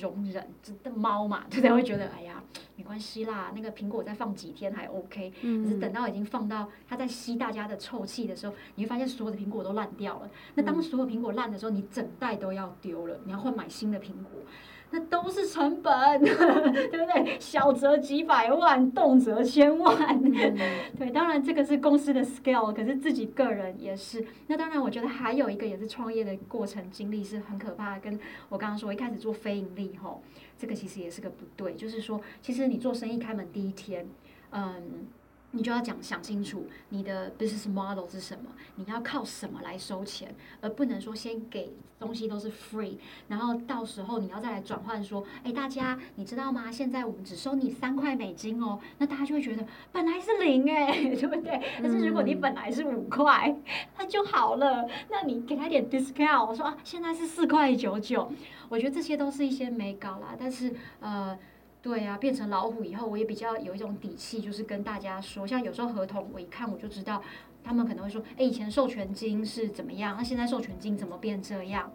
[0.00, 1.72] 容忍，真的猫嘛，对不对？
[1.72, 2.42] 会觉得哎呀，
[2.76, 5.30] 没关系啦，那个苹果再放几天还 OK。
[5.40, 10.30] 可是等到已经放到它在吸大家的臭气的时候，你会发现所有的苹果都烂掉了。
[10.54, 14.42] 那当所有苹果烂的时候，你整袋都要丢了，你要换买新的苹果。
[14.90, 17.36] 那都是成本， 对不对？
[17.38, 19.94] 小则几百万，动辄千万。
[20.98, 24.24] 对，当然这个是公司的 scale，可是自己个人也是。
[24.46, 28.00] 那当然，我觉得还有一个也是创业的过程经历是很可怕的。
[28.00, 30.22] 跟我刚刚说，一开始做非盈利吼，
[30.56, 31.74] 这个其实也是个不对。
[31.74, 34.06] 就是说，其实你做生意开门第一天，
[34.52, 35.08] 嗯。
[35.52, 46.70] 你就要讲想清楚你的 business model 是什么，你要靠什么来收钱，而不能说先给东西都是 free，然后到时候你要再来转换说，哎，大家你知道吗？
[46.70, 51.60] 现在我们只收你三块美金哦，那大家就会觉得本来是零哎， 对不对？
[51.82, 53.56] 但是如果你本来是五块，
[53.96, 58.30] 那就好了，那你给他点 discount，我说啊，现在是四块九九，
[58.68, 61.38] 我觉得这些都是一些美搞啦，但是呃。
[61.80, 67.22] 对呀、啊，变成老虎以后，我也比较有一种底气，就是跟大家说，像有时候合同，我一看我就知道，
[67.62, 71.90] 他们可能会说，哎，以前授权金是怎么样，那现在授权金怎么变这样？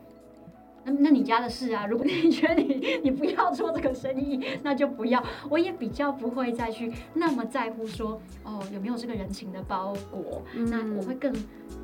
[0.85, 5.23] 那那你家的事啊，如果你觉得你你不要做这个生意，那就不要。
[5.49, 10.43] 我也比较不会再去那么在乎说，哦，有没有这个人情的包裹？
[10.53, 11.33] 嗯、那我会更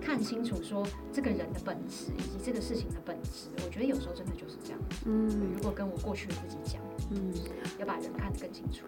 [0.01, 3.47] 看清楚说这个人的本质以及这个事情的本质。
[3.63, 4.79] 我觉得有时候真的就是这样。
[5.05, 7.33] 嗯，如果跟我过去的自己讲，嗯，
[7.79, 8.85] 要把人看得更清楚。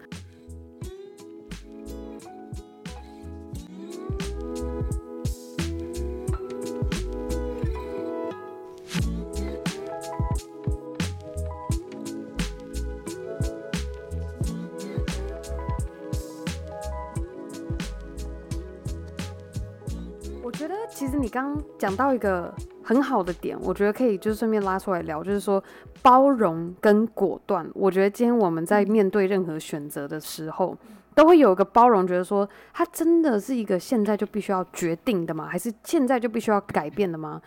[20.44, 22.54] 我觉得其实你刚讲到一个
[22.92, 25.62] 很好的点，我觉得可以就是顺便拉出来聊，就是说
[26.02, 27.66] 包容跟果断。
[27.72, 30.76] 我觉得今天我们在面对任何选择的时候，
[31.14, 35.46] 都会有一个包容，觉得说它真的是一个现在就必须要决定的吗？
[35.46, 37.40] 还是现在就必须要改变的吗？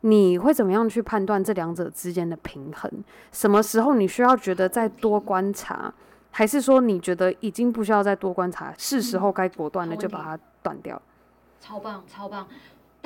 [0.00, 2.90] 你会怎么样去判断这两者之间的平衡？
[3.32, 5.92] 什么时候你需要觉得再多观察，
[6.30, 11.00] 还是说你觉得已经不需要再多观察，是时候该果断的就把它断掉？
[11.60, 12.46] 超棒，超棒。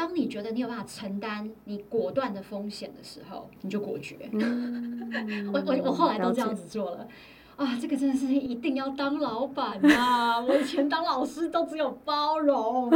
[0.01, 4.17] 当你觉得你有办法承担你果断的风险的时候，你就果决。
[5.53, 7.07] 我我我后来都这样子做了
[7.57, 7.79] 啊！
[7.79, 10.41] 这个真的是一定要当老板啊！
[10.41, 12.91] 我以前当老师都只有包容，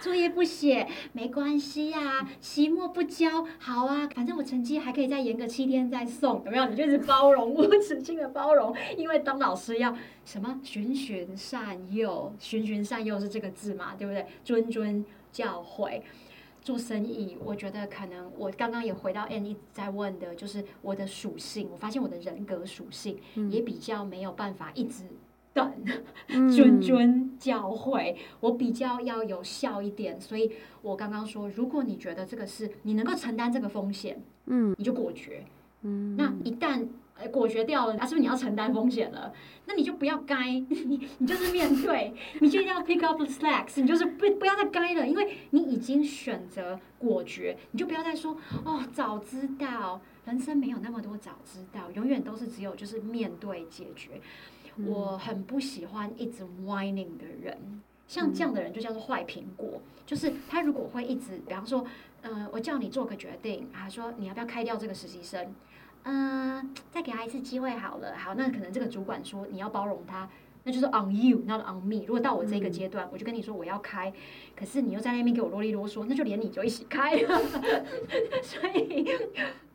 [0.00, 6.66] 作业不写没关系呀、啊，期末不交好啊，反正我成绩还可以再延个七天再送，有没有？
[6.68, 14.24] 你就是包容，无止境的包容，因为当老师要什么循循善诱，循循善诱是这个字嘛，对不对？
[14.42, 16.00] 谆谆教诲。
[16.66, 21.68] 做生意，我觉得可能我刚刚也回到 Annie 在问的，就是我的属性。
[21.70, 23.16] 我发现我的人格属性
[23.48, 25.04] 也比较没有办法一直
[25.54, 25.72] 等，
[26.28, 28.16] 谆谆教诲。
[28.40, 30.50] 我比较要有效一点，所以
[30.82, 35.44] 我刚刚说，如果你觉得这个是你能够承担这个风险，嗯，你就果决。
[35.82, 36.84] 嗯，那一旦
[37.18, 39.32] 呃果决掉了，啊，是不是你要承担风险了？
[39.66, 54.20] 那你就不要该， 你你就是面对，你就一定要 pick up the slacks，你就是不不要再该了，因为你已经选择果决，你就不要再说哦，早知道，人生没有那么多早知道，永远都是只有就是面对解决。
[54.76, 61.82] 嗯、我很不喜欢一直 whining 的人，像这样的人就叫做坏苹果，就是他如果会一直，比方说，
[62.20, 65.54] 呃，我叫你做个决定，啊，说你要不要开掉这个实习生。
[66.08, 68.16] 嗯，再给他一次机会好了。
[68.16, 70.28] 好，那可能这个主管说你要包容他，
[70.62, 72.04] 那就是 on you，not on me。
[72.06, 74.12] 如果到我这个阶段，嗯、我就跟你说我要开，
[74.54, 77.18] 可是你又在那边给我啰里啰嗦，那就连你就一起开。
[78.40, 79.08] 所以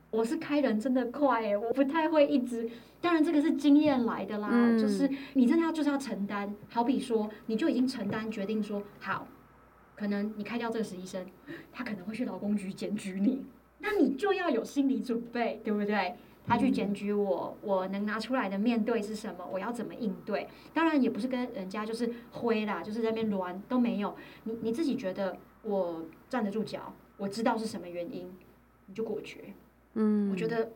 [0.09, 2.69] 我是开人真的快哎，我不太会一直。
[3.01, 6.55] 当然这个是经验来的啦，嗯、就是你真的要就是要承担。
[6.69, 9.27] 好比说，你就已经承担决定说好，
[9.95, 11.25] 可能你开掉这个实习生，
[11.73, 13.43] 他可能会去劳工局检举你。
[13.81, 16.15] 那你就要有心理准备，对不对？
[16.47, 19.47] 他去检举我，我能拿出来的面对是什么？
[19.51, 20.47] 我要怎么应对？
[20.73, 24.15] 当然也不是跟人家就是灰啦，就是在那边乱都没有。
[24.43, 28.31] 你你自己觉得我站得住脚，我知道是什么原因，
[28.87, 29.53] 你就果决。
[29.93, 30.71] 嗯，我觉得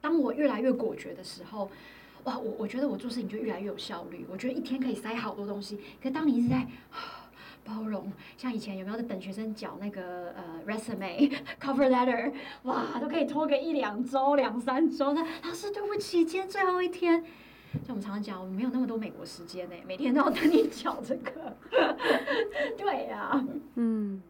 [0.00, 1.68] 当我越来越果决的时候，
[2.24, 4.24] 哇，我我觉得我做事情就越来越有效率。
[4.30, 5.80] 我觉得一天可以塞好多东西。
[6.00, 6.66] 可当你一直在。
[7.64, 12.32] 包容，像以前有没有在等学生缴那个呃 resume cover letter，
[12.64, 15.12] 哇，都可以拖个一两周、两三周。
[15.12, 17.22] 那老师对不起，今天最后一天。
[17.84, 21.56] 像我们常常讲，我们没有那么多美国时间呢，每天都要等你缴这个。
[22.76, 23.44] 对呀、
[23.76, 24.22] 嗯。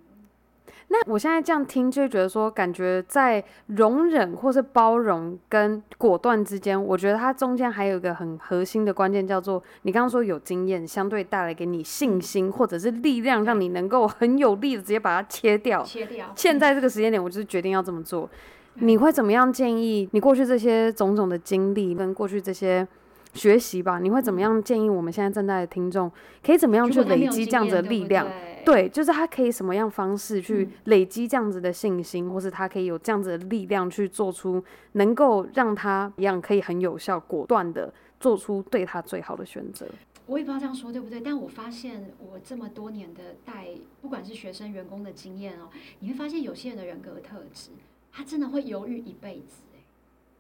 [0.89, 15.83] 那我现在这样听，就觉得说，感觉在容忍或是包容跟果断之间，我觉得它中间还有一个很核心的关键，叫做你刚刚说有经验，相对带来给你信心或者是力量，让你能够很有力的直接把它切掉。
[15.83, 16.31] 切掉。
[16.37, 18.29] 现在这个时间点，我就是决定要这么做。
[18.75, 20.09] 你会怎么样建议？
[20.13, 22.87] 你过去这些种种的经历跟过去这些
[23.35, 26.11] 学习吧，你会怎么样建议我们现在正在的听众，
[26.43, 28.27] 可以怎么样去累积这样子的力量？
[28.65, 39.87] 对，就是他可以什么样方式去累积这样子的信心，嗯、或是他可以有这样子的力量去做出能够让他一样可以很有效、果断的做出对他最好的选择。
[40.27, 43.67] 我也不知道这样说对不对，但我发现我这么多年的带，
[44.01, 45.69] 不管是学生、员工的经验哦，
[45.99, 47.71] 你会发现有些人的人格特质，
[48.13, 49.63] 他真的会犹豫一辈子。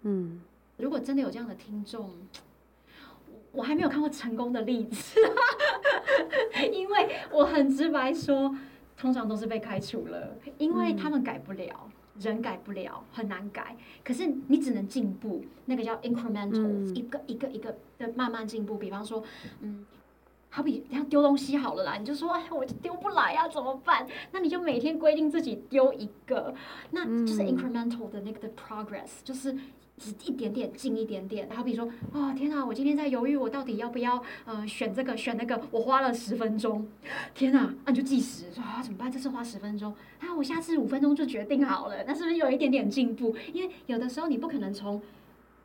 [0.02, 0.42] 嗯，
[0.76, 2.10] 如果真的有这样的听众。
[3.52, 5.20] 我还没有看过成功的例子，
[6.72, 8.54] 因为我很直白说，
[8.96, 13.76] 通常都是被开除了，因为他们改不了，人改不了，很难改。
[14.02, 18.78] 可是你只能进步，那个叫 incremental，一个一个一个的慢慢进步。
[18.78, 19.22] 比方说，
[19.60, 19.84] 嗯，
[20.48, 24.06] 好比要丢东西好了啦，你就说，哎，我就丢不来呀，怎么办？
[24.30, 26.54] 那你就每天规定自己丢一个，
[26.92, 29.54] 那就是 incremental 的那个的 progress，就是。
[30.02, 36.88] 只一点点进一点点，好比如说，哦天哪，我今天在犹豫，我到底要不要呃选这个选那个，我花了十分钟，
[37.34, 39.10] 天哪，那你就计时，说啊怎么办？
[39.12, 43.36] 这次花十分钟，啊我下次五分钟就决定好了，那是不是有一点点进步？
[43.52, 45.00] 因为有的时候你不可能从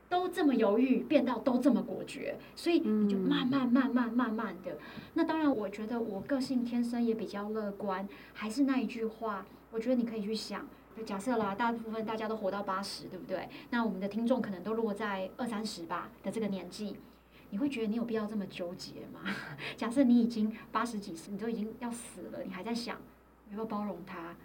[0.08, 4.78] 都这么犹豫变到都这么果决，所以你就慢慢慢慢慢慢的。
[5.16, 10.66] 那当然，我觉得我个性天生也比较乐观，还是那一句话，我觉得你可以去想。
[11.06, 13.48] 假设啦，大部分大家都活到八十，对不对？
[13.70, 16.96] 那我们的听众可能都落在二三十吧的这个年纪，
[17.50, 19.22] 你会觉得你有必要这么纠结吗？
[19.78, 22.98] 假设你已经八十几岁，你都已经要死了，你还在想
[23.50, 24.36] 要不要包容他？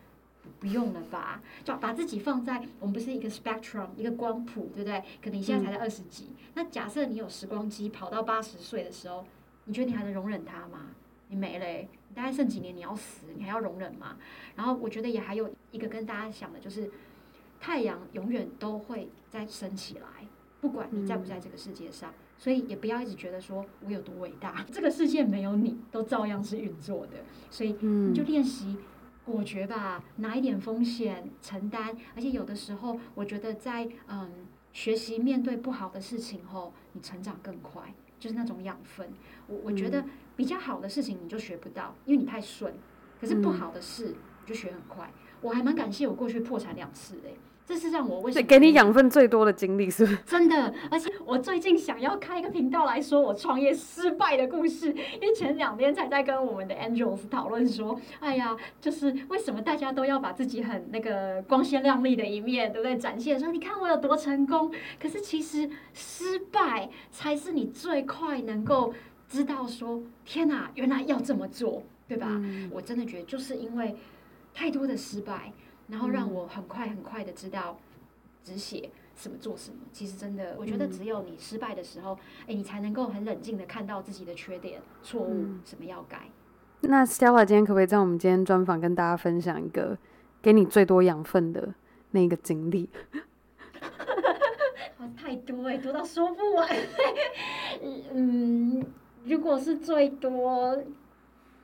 [0.58, 1.40] 不用了吧？
[1.62, 5.00] 就把自己放在我们不是一个 spectrum 一个光谱，对不对？
[5.22, 9.24] 可能你现在才在二十几，嗯、那假设你有时光机跑到八十岁的时候，
[9.66, 10.88] 你觉得你还能容忍他吗？
[11.28, 11.88] 你没了、欸。
[12.14, 14.16] 大概剩几年你要死，你还要容忍吗？
[14.57, 16.90] 然后我觉得也还有一个跟大家想的就是，
[17.61, 20.27] 太阳永远都会再升起来，
[20.61, 27.18] 不管你在不在这个世界上，嗯、所以也不要一直觉得说我有多伟大， 这个世界没有你都照样是运作的，
[27.51, 28.77] 所以你就练习
[29.25, 34.31] 果决吧，拿一点风险承担，而且有的时候我觉得在嗯
[34.72, 39.09] 学习面对不好的事情后，你成长更快，就是那种养分，
[39.46, 40.05] 我我觉得。
[40.36, 42.72] 比较好的事情你就学不到，因为你太顺。
[43.20, 45.06] 可是不好的事你就学很快。
[45.06, 47.28] 嗯、我还蛮感谢我过去破产两次的，
[47.64, 50.18] 这是让我为什么给你养分最多的经历，是不是？
[50.26, 62.98] 真的，而且我最近想要开一个频道来说我创业失败的故事，因为前两天才在跟我们的 Angels 讨论说，哎呀，就是为什么大家都要把自己很那个光鲜亮丽的一面，对不对？
[62.98, 68.92] 展现说你看我有多成功，可是其实失败才是你最快能够。
[69.32, 72.26] 知道说天哪，原来要这么做，对吧？
[72.30, 73.96] 嗯、我真的觉得就是因为
[74.52, 75.50] 太多的失败，
[75.88, 77.78] 然后让我很快很快的知道，
[78.44, 79.78] 只写什么做什么。
[79.90, 82.12] 其实真的，我觉得只有你失败的时候，
[82.42, 86.28] 哎、嗯，你才能够很冷静的看到自己的缺点、错误，嗯、什么要改。
[86.83, 89.96] 那 Stella 今天可不可以在我们今天专访跟大家分享一个
[90.42, 91.72] 给你最多养分的
[92.10, 92.90] 那个经历？
[95.16, 96.68] 太多哎，多到说不完。
[98.12, 98.85] 嗯，
[99.25, 100.77] 如果是最多，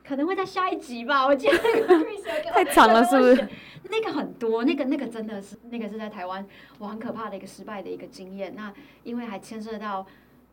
[0.07, 1.25] 可能会在下一集吧。
[1.25, 1.57] 我记得
[2.53, 3.47] 太长了，是不是？
[3.89, 6.45] 那个很多，那个那个真的是，那个是在台湾，
[6.77, 8.53] 我很可怕的一个失败的一个经验。
[8.55, 10.05] 那因为还牵涉到。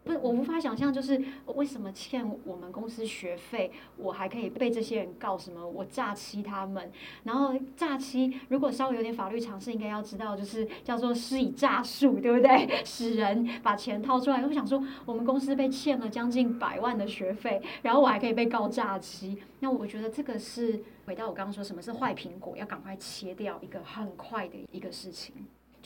[0.07, 5.67] 不是，我无法想象，就是为什么欠我们公司学费，我还可以被这些人告什么？
[5.69, 6.93] 我诈欺他们，
[7.25, 12.69] 然后诈欺，如果稍微有点法律常识，应该要知道，就是叫做施以诈术，对不对？
[12.87, 14.41] 使人把钱掏出来。
[14.47, 25.35] 我想说，我们公司被欠了将近百万的学费，然后我还可以被告诈欺，那我觉得这个是回到我刚刚说，什么是坏苹果，要赶快切掉一个很快的一个事情。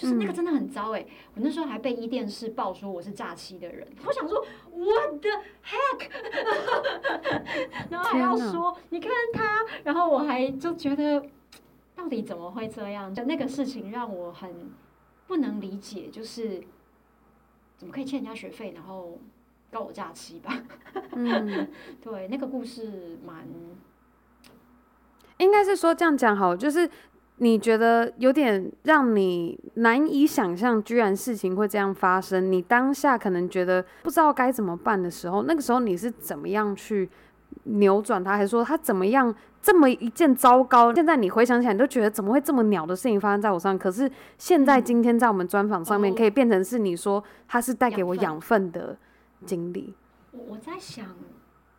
[0.01, 1.07] 就是那个真的很糟哎、欸！
[1.35, 4.43] 我那时候还被一电视报说我是诈欺的人，我想说
[4.73, 5.29] What the
[5.63, 6.09] heck？
[7.91, 11.23] 然后还要说你看他，然后我还就觉得
[11.95, 13.15] 到底怎么会这样？
[13.15, 14.71] 就那个事情让我很
[15.27, 16.65] 不能理解，就是
[17.77, 19.19] 怎么可以欠人家学费，然后
[19.71, 20.63] 告我诈欺吧？
[21.13, 21.69] 嗯，
[22.01, 23.47] 对，那个故事蛮，
[25.37, 26.91] 应该是说这样讲好，就是。
[27.43, 32.53] 你觉得有点让你难以想象，居然事情会这样发生。
[32.53, 37.09] 你当下可能觉得不知道该怎么办的时候，那个时候你是怎么样去
[37.65, 40.95] 扭转它，还是说他怎么样这么一件糟糕？
[40.95, 43.79] 现在你回想起来，你都觉得怎么会这么鸟的事情发生在我身上？
[43.79, 48.99] 可是现在今天在我们专访上面，可以变成是你说他是带给我养分的
[49.47, 49.95] 经历。
[50.33, 51.07] 我我在想，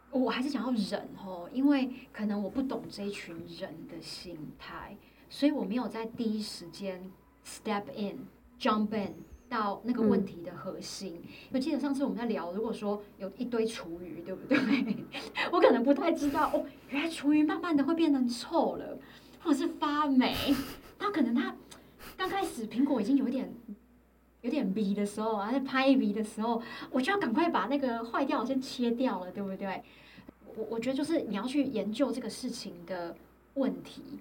[0.09, 4.97] 我还是想要忍哦，因为可能我不懂这一群人的心态。
[5.31, 7.09] 所以我没有在第一时间
[7.45, 8.27] step in
[8.59, 9.15] jump in
[9.47, 11.23] 到那个问题的核心。
[11.53, 14.57] 我记得上次我们在聊，如果说有一堆厨余，对不对？
[15.49, 18.99] 我可能不太知道哦，原来厨余慢慢的会变成臭了，
[19.41, 20.35] 或者是发霉。
[20.99, 21.55] 那可能它
[22.17, 23.51] 刚开始苹果已经有一点
[24.41, 26.61] 有点逼的时候啊，在拍逼的时候，
[26.91, 29.81] 我就要赶快把那个坏掉先切掉了，对不对？
[30.57, 33.15] 我我觉得就是你要去研究这个事情的
[33.53, 34.19] 问题。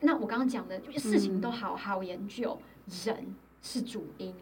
[0.00, 2.58] 那我刚刚讲的事情都好好研究，
[3.04, 4.34] 人是主因，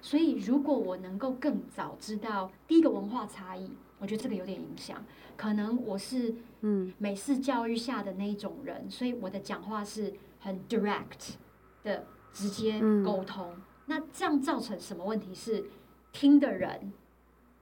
[0.00, 5.04] 所以如果我能够更早知道第一个文化差异，我觉得这个有点影响。
[5.36, 11.34] 可能我是嗯美式教育下的那一种人，所以我的讲话是很 direct
[11.82, 13.54] 的直接沟通。
[13.86, 15.64] 那这样造成什么问题是
[16.12, 16.92] 听的人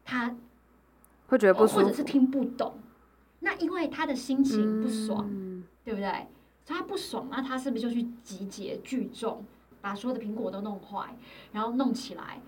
[0.04, 0.36] 他
[1.28, 2.74] 会觉得不舒服，或者是听不懂。
[3.40, 5.28] 那因为他的心情不爽，
[5.84, 6.26] 对不对？
[6.74, 9.44] 他不爽，那他是不是就去集结聚众，
[9.80, 11.16] 把所有的苹果都弄坏，
[11.52, 12.40] 然后弄起来？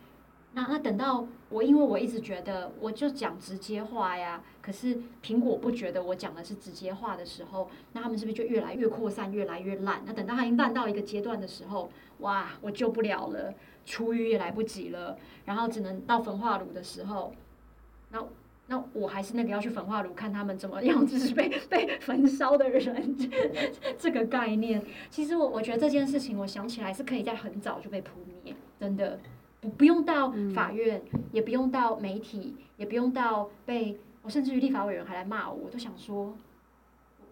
[0.55, 10.03] 那那等到我，因为我一直觉得我就讲直接话呀，可是苹果不觉得我讲的是直接话的时候，那他们是不是就越来越扩散，越来越烂？
[10.05, 13.55] 那等到他已经烂到一个阶段的时候，哇，我救不了了，
[13.87, 15.17] 厨余也来不及了，
[15.47, 17.35] 然后只能到焚化炉的时候，
[18.11, 18.25] 那。
[18.69, 23.17] 那我还是那个要去焚化炉看他们怎么样，就是被被焚烧的人，
[23.99, 24.83] 这个概念。
[25.11, 29.19] 其实我我觉得这件事情，我想起来是可以在很早就被扑灭，真的
[29.61, 36.33] 不不用到法院，嗯、也不用到媒体，也不用到被我，甚至于立法委员还来骂我，我都想说，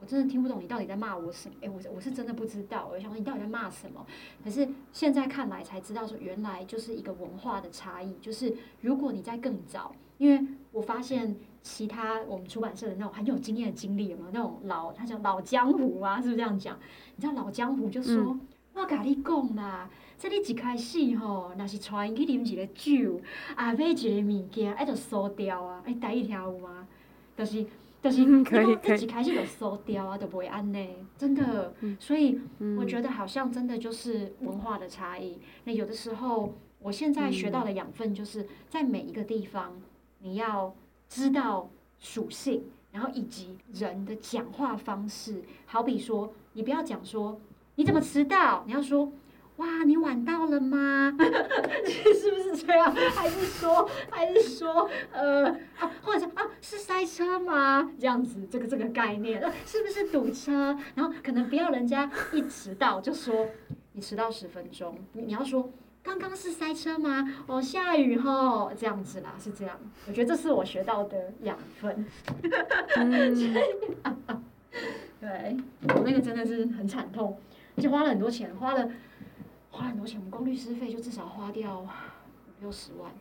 [0.01, 1.55] 我真的听不懂你到底在骂我什么？
[1.63, 4.05] 诶，我我是真的不知道，我想说你到底在骂什么？
[4.45, 9.95] 可是现在看来才知道说，原来就是一个文化的差异，就是如果你在更早。
[10.21, 16.79] 因为我发现其他我们出版社的那种很有经验的经历有没有，那种老他叫老江湖啊，是不是这样讲？
[17.17, 18.41] 你知道老江湖就说：“嗯、
[18.75, 23.19] 我跟你讲啦，这里一开始吼，那是带因去啉一个酒，
[23.57, 26.87] 啊买一个物件，哎就烧掉啊，哎第一条有吗？
[27.35, 27.65] 就是
[28.03, 31.73] 就是， 因为一开始就烧掉啊，就不会安呢，真的。
[31.81, 32.39] 嗯、所以
[32.79, 35.39] 我觉得好像真的就是文化的差异。
[35.65, 39.81] 那有的时候，我现在学到的养分就是在每一个地方。
[40.21, 40.75] 你要
[41.09, 41.69] 知道
[41.99, 45.43] 属性，然后以及人的讲话方式。
[45.67, 47.41] 好比说，你不要讲说
[47.75, 49.13] 你怎么迟到，你要说
[49.57, 51.15] 哇，你晚到了吗？
[51.85, 52.95] 是不是这样？
[52.95, 55.47] 还是说，还是说，呃，
[55.79, 57.91] 啊，或者啊，是塞车吗？
[57.99, 60.79] 这样子，这个这个概念，是不是堵车？
[60.95, 63.49] 然后可能不要人家一迟到就说
[63.93, 65.71] 你迟到十分钟，你你要说。
[66.03, 67.35] 刚刚是塞车吗？
[67.47, 69.79] 哦，下雨吼，这样子啦，是这样。
[70.07, 72.07] 我觉得这是我学到的养分。
[72.97, 73.35] 嗯、
[75.21, 75.57] 对，
[75.95, 77.39] 我那个真的是很惨痛，
[77.77, 78.91] 而且花了很多钱，花了
[79.71, 80.11] 花了很多钱。
[80.15, 81.87] 钱，我们光律师费就至少花掉五
[82.61, 83.13] 六十万。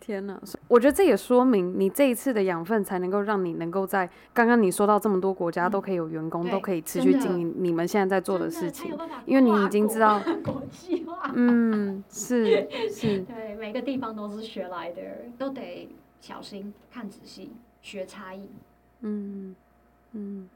[0.00, 8.96] 天呐，我觉得这也说明你这一次的养分才能够让你能够在刚刚你说到这么多国家都可以有员工，嗯、都可以持续经营你们现在在做的事情，
[9.26, 15.02] 因为你已经知道国际化，嗯，是是， 对，每个地方都是学来的，
[15.36, 15.88] 都得
[16.20, 18.48] 小心看仔细，学差异，
[19.02, 19.54] 嗯
[20.12, 20.48] 嗯，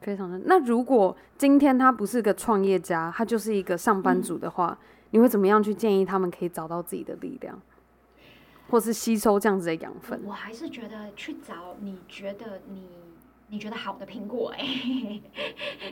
[0.00, 0.40] 非常的。
[0.46, 7.60] 那如果今天他不是个创业家，他就是一个上班族的话，嗯、你会怎么样去建议他们可以找到自己的力量？
[8.68, 12.88] 或是吸收这样子的养分，我还是觉得去找你觉得你
[13.48, 15.22] 你觉得好的苹果哎、欸，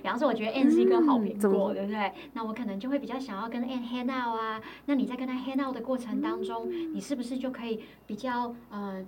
[0.03, 2.13] 比方说我觉得 Ann 是一个好苹果，对不对？
[2.33, 4.61] 那我可能就会比较想要跟 Ann hang out 啊。
[4.87, 9.05] 那你在跟他 hang out 的过程当中，嗯、你是不是就可以比较呃？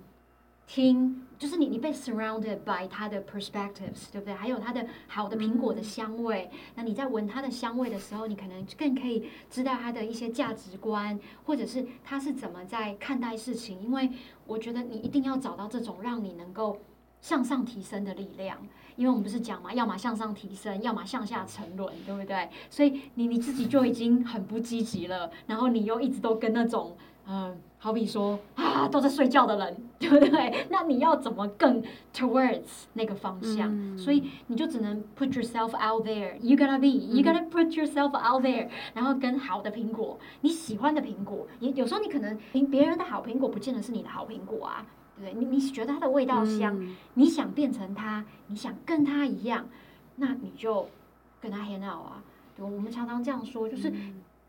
[0.67, 4.33] 听，就是你，你被 surrounded by 它的 perspectives，对不对？
[4.33, 6.49] 还有它的好的苹果的香味。
[6.51, 13.81] 嗯、那你在闻它的香味的时候，你可能更可以知道它的一些价值观，或者是他是怎么在看待事情。
[13.81, 14.11] 因为
[14.45, 16.77] 我觉得你一定要找到这种让你能够
[17.21, 18.57] 向上提升的力量。
[18.97, 22.49] 因为我们不是讲嘛，要么向上提升，要么向下沉沦，对不对？
[22.69, 26.97] 所以你你自己就已经很不积极了，然后你又一直都跟那种。
[27.29, 30.65] 嗯，好比说啊，都在睡觉的人， 对不对？
[30.69, 31.81] 那你要怎么更
[32.13, 33.69] towards 那个方向？
[33.71, 36.37] 嗯、所以你就只能 put yourself out there.
[36.41, 38.69] You gotta be, you gotta put yourself out there、嗯。
[38.95, 45.45] 然后跟好的苹果，你喜欢的苹果，也有时候你可能别别人的好苹果，不见得是你的好苹果啊，对不对？
[45.45, 49.67] 你你觉得它的味道香，嗯、你想变成它，你想跟它一样，
[50.15, 50.89] 那你就
[51.39, 52.23] 跟它 hang out 啊。
[52.55, 53.93] 对，我们常常这样说，就是。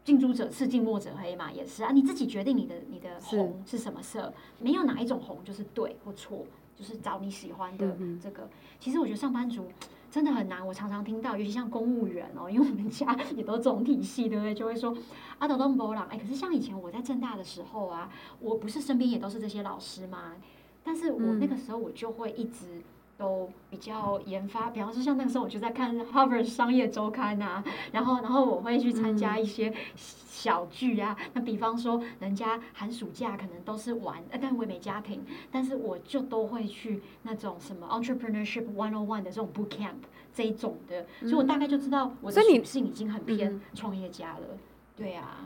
[0.09, 1.91] 嗯近朱者赤，近墨者黑嘛，也是啊。
[1.93, 8.45] 你自己决定你的你的红是什么色，没有哪一种红就是对或错，就是找你喜欢的这个。
[8.45, 8.49] 嗯、
[8.81, 9.67] 其实我觉得上班族
[10.11, 14.55] 真的很难，我常常听到，尤其像公务员哦， 因为我们家也都总体系，对不对？
[14.55, 14.97] 就会说
[15.41, 16.09] 阿，都都没啦。
[16.11, 20.37] 哎，可是像以前我在政大的时候啊，我不是身边也都是这些老师吗？
[20.83, 22.81] 但是我那个时候我就会一直。
[23.19, 31.17] 都比较研发，比方说像那个时候我就在看《Harvard 商业周刊》啊，然后然后我会去参加一些小聚啊。
[31.19, 39.97] 嗯、那比方说人家寒暑假可能都是玩，但我也没家庭，但是我就都会去那种什么 Entrepreneurship One on One 的这种 Boot Camp
[40.33, 44.47] 这一种的，嗯、所以我大概就知道我的属性已经很偏创业家了。
[44.53, 44.59] 嗯、
[44.97, 45.45] 对啊。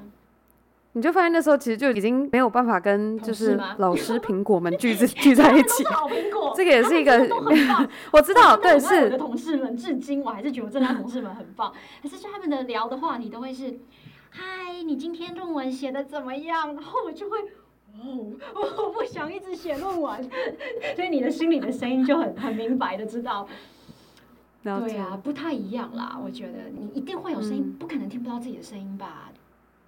[0.95, 5.83] 你就发现那时候其实就已经没有办法跟就是老师苹果们聚 聚在一起。
[5.85, 7.13] 好苹果，这个也是一个，
[8.13, 11.73] 我知道，对，是我的同事们，至今我还是觉得我这同事们很棒。
[12.03, 13.79] 可是就他们的聊的话，你都会是，
[14.31, 16.75] 嗨，你今天论文写的怎么样？
[16.75, 17.39] 然后我就会，
[17.99, 20.23] 哦，我不想一直写论文。
[20.95, 23.49] 所以你的心里的声音就很很明白的知道，
[24.63, 26.21] 对啊，不太一样啦。
[26.23, 29.31] 我觉得你一定会有声音，不可能听不到自己的声音吧。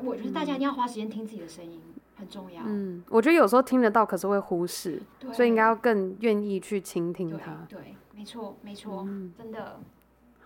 [0.04, 1.80] 我觉得大家一定要花时间听自己的声音，
[2.16, 2.62] 很重要。
[2.66, 7.66] 嗯，我觉得有时候听得到，可是会忽视，对所以应该要更愿意去倾听它。
[7.68, 9.80] 对，对，没错，没错，嗯、真的。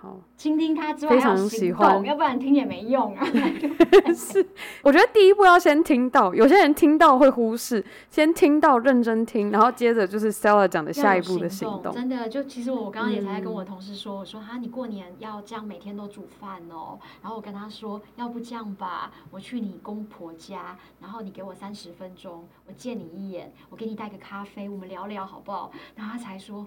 [0.00, 3.26] 好，倾听他之外非常喜欢，要不然听也没用啊。
[4.14, 4.46] 是，
[4.84, 11.92] 我觉得第一步要先听到，有些人听到会忽视，先听到认真听，然后接着就是 Stella 讲的下一步的行动。
[11.92, 16.96] 真的，就其实我刚刚也才在跟我同事说，嗯、我说哈，你过年要这样每天都煮饭哦。
[17.20, 25.72] 然后我跟他说，要不这样吧，我去你公婆家，然后你给我三十分钟，我见你一眼，我给你带个咖啡，我们聊聊好不好？
[25.96, 26.64] 然后他才说。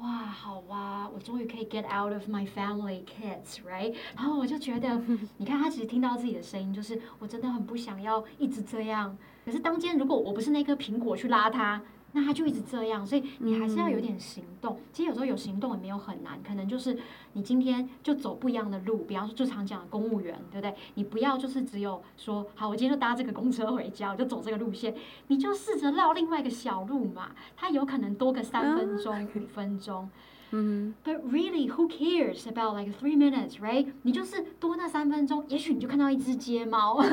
[0.00, 3.94] 哇，好哇、啊，我终于可以 get out of my family kids，right？
[4.16, 5.00] 然后我就觉得，
[5.38, 9.16] 你看他其实听到自己的声音，就是我真的很不想要一直这样。
[9.44, 11.80] 可是当间如果我不是那颗苹果去拉他。
[12.12, 14.76] 那他就一直这样，所以你还是要有点行动。
[14.76, 16.98] 嗯、其实有时候有行动也没有很难，可能就是
[17.32, 18.98] 你今天就走不一样的路。
[18.98, 20.74] 比方说，就常讲的公务员，对不对？
[20.94, 24.94] 你不要就是只有说，好，我今天就搭这个公车回家，我就走这个路线。
[25.28, 30.10] 你就试着绕另外一个小路嘛，它有可能多个三分钟、五、嗯、分钟。
[30.52, 30.94] 嗯。
[31.02, 33.86] But really, who cares about like three minutes, right？
[34.02, 37.00] 你就是多那三分钟，也许你就看到一只街猫，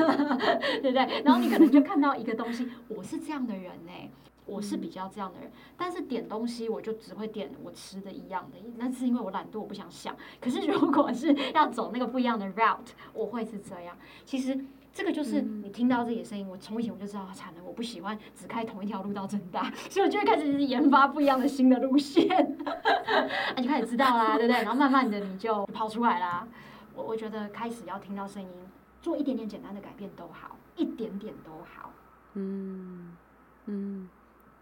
[0.82, 1.22] 对不对？
[1.24, 2.68] 然后你可能就看到一个东西。
[2.88, 4.10] 我是这样的人呢、欸。
[4.50, 10.14] 我是比较这样的人，但是点东西我就只会点我吃的一样的，那是因为我懒惰，我不想想。
[10.40, 13.96] 可是如果是要走那个不一样的 route，我会是这样。
[14.24, 14.58] 其实
[14.92, 22.26] 这个就是你听到自己的声音，我从以前我就知道惨了，我不喜欢只开同一条路到政大， 所以我就会开始研发不一样的新的路线。
[23.56, 24.62] 你就开始知道啦，对不对？
[24.62, 26.46] 然后慢慢的你就跑出来啦。
[26.94, 28.48] 我我觉得开始要听到声音，
[29.00, 31.92] 做一点点简单的改变都好，一点点都好。
[32.34, 33.16] 嗯
[33.66, 34.08] 嗯。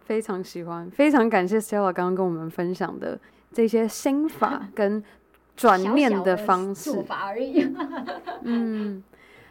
[0.08, 3.20] 非常喜欢，非常感谢 Stella 刚刚跟我们分享的
[3.52, 5.04] 这些心法 跟
[5.54, 7.04] 转念的方式。
[7.10, 7.62] 而已。
[8.40, 9.04] 嗯，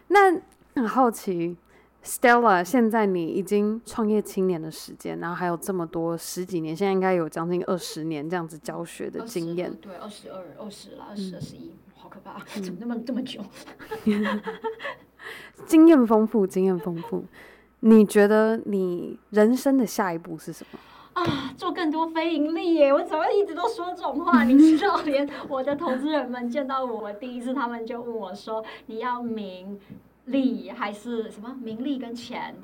[0.08, 0.32] 那
[0.74, 1.55] 很好奇
[2.03, 9.72] ，Stella，现在你已经创业青年的时间，然后还有这么多十几年，现在应该有将近二十年这样子教学的经验。
[9.76, 13.41] 对，二十二、二十了，二十、二十一，好可怕，怎么那么这么久？
[15.68, 17.24] 经验丰富，经验丰富。
[17.82, 20.80] 你觉得你人生的下一步是什么？
[21.13, 22.93] 啊，做更多非盈利耶！
[22.93, 24.43] 我怎么一直都说这种话？
[24.43, 29.80] 你知道，连我的投资人们见到我第一次，他们就问我说：“你要名
[30.25, 31.55] 利还是什么？
[31.61, 32.55] 名利跟钱？”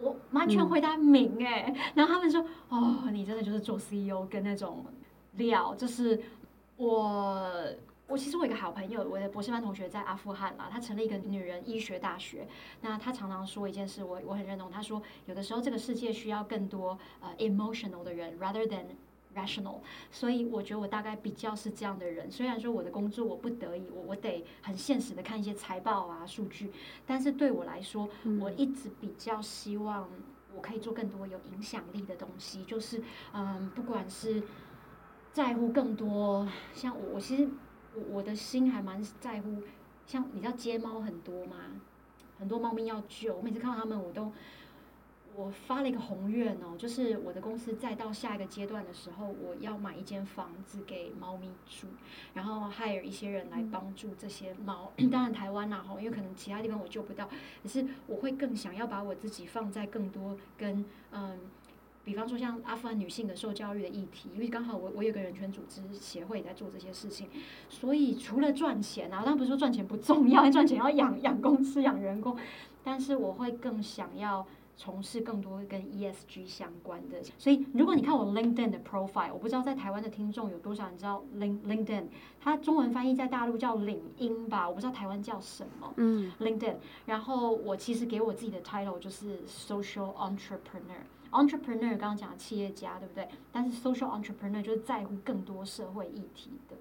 [0.00, 1.74] 我完全回答名哎。
[1.94, 4.84] 然后他们说：“哦，你真的就是做 CEO 跟那种
[5.36, 6.20] 料，就是
[6.76, 7.50] 我。”
[8.06, 12.46] 我其实我有一个好朋友，我的博士班同学在阿富汗啦，他成立一个女人医学大学。
[12.82, 14.70] 那他常常说一件事，我我很认同。
[14.70, 18.84] 他说，有的时候这个世界需要更多呃 emotional 的人，rather than
[19.34, 19.78] rational。
[20.10, 22.30] 所以我觉得我大概比较是这样的人。
[22.30, 26.70] 虽然说我的工作我不得已，我我得很现实的看一些财报啊数据，
[27.06, 28.06] 但是对我来说，
[28.38, 30.06] 我一直比较希望
[30.54, 32.62] 我可以做更多有影响力的东西。
[32.64, 33.02] 就是
[33.32, 34.42] 嗯，不管是
[35.32, 37.48] 在乎更多，像我我其实。
[37.94, 39.62] 我我的心还蛮在乎，
[40.06, 41.56] 像你知道街猫很多吗？
[42.38, 44.32] 很多猫咪要救，我每次看到他们，我都
[45.36, 51.86] 我发了一个宏愿哦，就是我的公司再到下一个阶段的时候，我要买一间房子给猫咪住，
[52.34, 54.92] 然后 hire 一些人来帮助这些猫。
[54.96, 57.28] 嗯、 当然台湾呐，吼，因为可能其他地方我救不到，
[57.62, 61.38] 可是我会更想要把我自己放在更多跟嗯。
[62.04, 67.28] 比方说像阿富汗女性的受教育的议题，因为刚好我我有个人权组织协会在做这些事情，
[67.68, 72.36] 所以除了赚钱啊，当然不是说赚钱不重要， 赚钱要养养公司养员工，
[72.82, 74.46] 但是我会更想要
[74.76, 77.22] 从事更多跟 ESG 相关的。
[77.38, 82.04] 所以如果你看我 LinkedIn 的 profile，我不知道在台湾的听众有多少人知道 Link LinkedIn，
[82.40, 85.94] 它中文翻译在大陆叫领英吧，我不知道台湾叫什么。
[85.96, 86.74] 嗯，LinkedIn。
[87.06, 91.04] 然后我其实给我自己的 title 就是 Social Entrepreneur。
[91.34, 93.28] Entrepreneur 刚刚讲的企业家，对不对？
[93.50, 96.76] 但是 social entrepreneur 就是在乎更多社会议题的。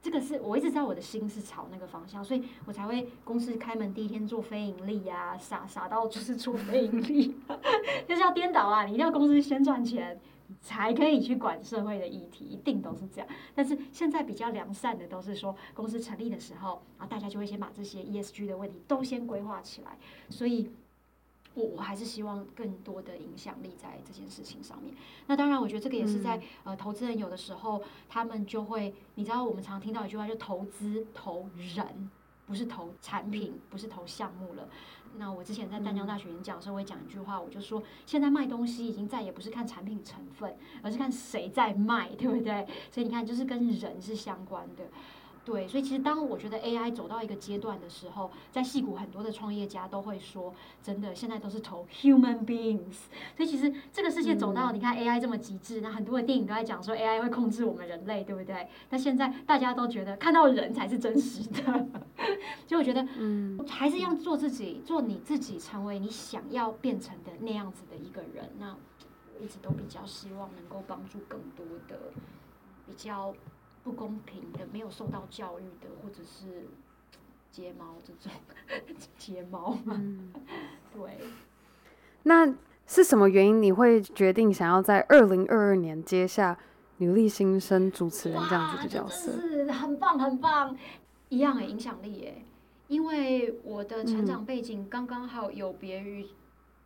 [0.00, 7.34] 这个是我一直知道我的心是朝那个方向，所以我才会公司开门第一天做非盈利呀、啊，傻傻到就是做非盈利，
[8.06, 8.84] 就是要颠倒啊！
[8.84, 10.20] 你一定要公司先赚钱，
[10.60, 13.28] 才可以去管社会的议题，一定都是这样。
[13.54, 20.70] 但是现在比较良善的都是说，公司成立的时候，啊，大家就会先把这些 ESG 的问题都先规划起来，所以。
[21.58, 24.94] 我我还是希望更多的影响力在这件事情上面。
[25.26, 32.10] 那当然，我觉得这个也是在、嗯、呃，投资人有的时候他们就会，你知道，我们常听到一句话，就投资投人，
[32.46, 34.68] 不是投产品，不是投项目了。
[35.16, 42.66] 那我之前在淡江大学演讲的时候，我也讲一句话，我就说，现在卖东西已经再也不是看产品成分，而是看谁在卖，对不对？
[42.92, 44.84] 所以你看，就是跟人是相关的。
[45.48, 53.08] 对，所以其实当我觉得 AI 走到一个阶段的时候，在戏谷很多的创业家都会说，真的现在都是投 human beings。
[53.34, 58.68] 所以其实这个世界走到你看 AI 这么极致，那很多的电影都在讲说 AI 会控制我们人类，对不对？
[58.90, 61.62] 那现在大家都觉得看到人才是真实的，
[62.68, 68.52] 所以我觉得，嗯，还是要做自己，做你自己，成为你想要变成的那样子的一个人。
[68.58, 68.76] 那
[69.34, 72.12] 我一直都比较希望能够帮助更多的
[72.86, 73.34] 比较。
[73.88, 76.68] 不公平的，没有受到教育的，或者是
[77.50, 78.30] 睫毛这种
[79.16, 80.30] 睫毛嘛，嗯、
[80.92, 81.20] 对。
[82.24, 82.54] 那
[82.86, 86.58] 是什么原因你会决定想要在二零二二年接下
[86.98, 89.32] 女力新生主持人这样子的角色？
[89.40, 90.76] 是很棒很棒，
[91.30, 92.42] 一样的影响力耶。
[92.88, 96.26] 因为我的成长背景刚刚好有别于。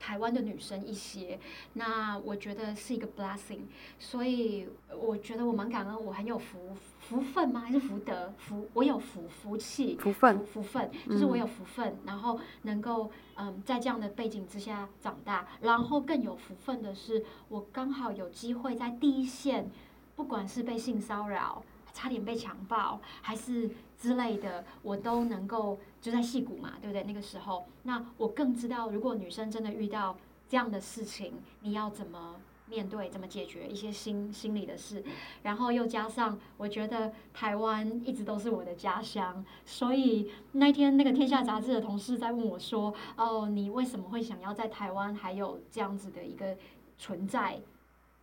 [0.03, 1.39] 台湾的女生一些，
[1.75, 3.61] 那我觉得是一个 blessing，
[4.01, 4.67] 所以
[5.01, 7.61] 我觉得我蛮感恩，我很有福福分吗？
[7.61, 8.35] 还是福德？
[8.37, 19.71] 福我有福福气，福分福，分，就是我有福分，嗯、然后能够嗯在这样的背景之下长大，然后更有福分的是，我刚好有机会在第一线，
[20.17, 21.63] 不管是被性骚扰。
[21.95, 23.71] 差点被强暴，还是
[24.03, 27.05] 之类的，我都能够就在戏骨嘛，对不对？
[27.05, 32.35] 那个时候，那我更知道，如果女生真的遇到这样的事情，你要怎么
[32.67, 35.05] 面对，怎么解决一些心心理的事。
[35.45, 46.57] 然后又加上，我觉得台湾一直都是我的家乡，所以那天那个天下杂志的同事在问我说：“哦，你为什么会想要在台湾还有这样子的一个
[46.99, 47.61] 存在？”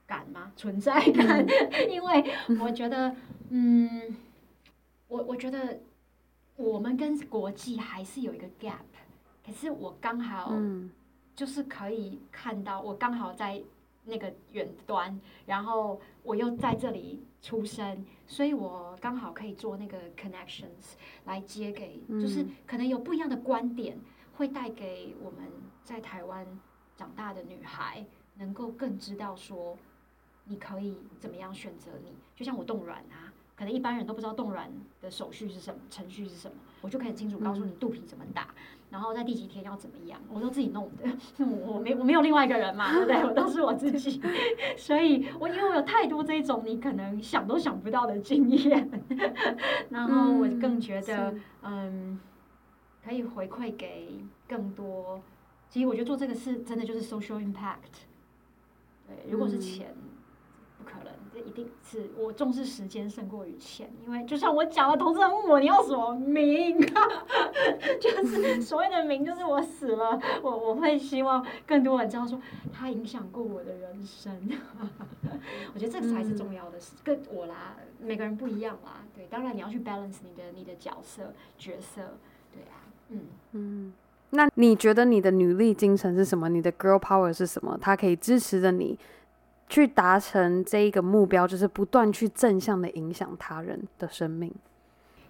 [0.10, 0.52] 感吗？
[0.56, 1.46] 存在感，
[1.88, 3.16] 因为我觉得，
[3.50, 4.16] 嗯，
[5.10, 5.82] 我我觉得
[6.56, 8.78] 我们跟国际还是有一个 gap，
[9.46, 10.54] 可是我刚好
[11.36, 13.62] 就是可以看到，我刚好在
[14.06, 20.94] 那个远端，然后我又在这里出生，所以我刚好可以做那个 connections
[21.26, 24.00] 来接给，就是可能有不一样的观点。
[24.40, 25.52] 会带给我们
[25.84, 26.48] 在台湾
[26.96, 28.06] 长大的女孩，
[28.36, 29.78] 能够更知道说，
[30.46, 32.16] 你可以怎么样选择你。
[32.38, 33.29] 就像我冻卵啊，
[33.60, 38.48] 可能一般人都不知道冻卵的手续是什么，程序是什么，我就可以清楚告诉你肚皮怎么打，
[38.90, 41.04] 然后在第几天要怎么样，我都自己弄的。
[41.40, 43.22] 我我没我没有另外一个人嘛， 对不对？
[43.26, 44.22] 我都是我自己，
[44.78, 48.90] 所以我因为我有太多这种你可能想都想不到的经验，
[49.92, 52.20] 然后我更觉得嗯。
[53.02, 54.14] 可以回馈给
[54.48, 55.20] 更多。
[55.70, 58.04] 其实我觉得做这个事真的就是 social impact。
[59.08, 59.96] 对，如果是钱，
[61.40, 63.90] 一定是我重视时间胜过于钱。
[64.06, 66.80] 因为就像我讲的，投资人问我你要什么名，
[68.00, 72.40] 就是所谓的名，就是我死了，我我会希望更多人知道说
[72.72, 74.50] 他影响过我的人生。
[75.74, 79.04] 我觉得这个才是重要的事，跟我啦，每个人不一样啦。
[79.16, 82.02] 对，当然你要去 balance 你的你的角色角色，
[82.52, 82.86] 对啊。
[83.10, 83.22] 嗯
[83.54, 83.94] 嗯，
[84.32, 86.48] 那你觉得你的女力精神是什么？
[86.50, 87.78] 你的 girl power 是什么？
[87.82, 88.98] 它可以支持着你
[89.70, 94.54] 去达成这一个目标，就是不断去正向的影响他人的生命。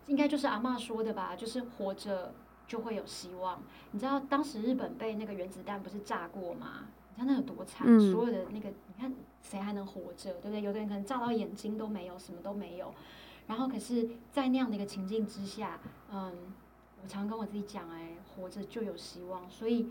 [0.07, 2.33] 应该就是阿妈说的吧，就是活着
[2.65, 3.61] 就会有希望。
[3.91, 6.85] 你知道当时日本被那个原子弹不是炸过吗？
[7.13, 9.13] 你看那有多惨，嗯、所有的那个，你看
[9.43, 10.61] 谁还能活着，对不对？
[10.61, 12.93] 有的人可能炸到眼睛都没有，什么都没有。
[13.47, 15.79] 然后可是，在那样的一个情境之下，
[16.11, 16.33] 嗯。
[17.01, 19.49] 我常跟我自己讲，哎，活着就有希望。
[19.49, 19.87] 所以，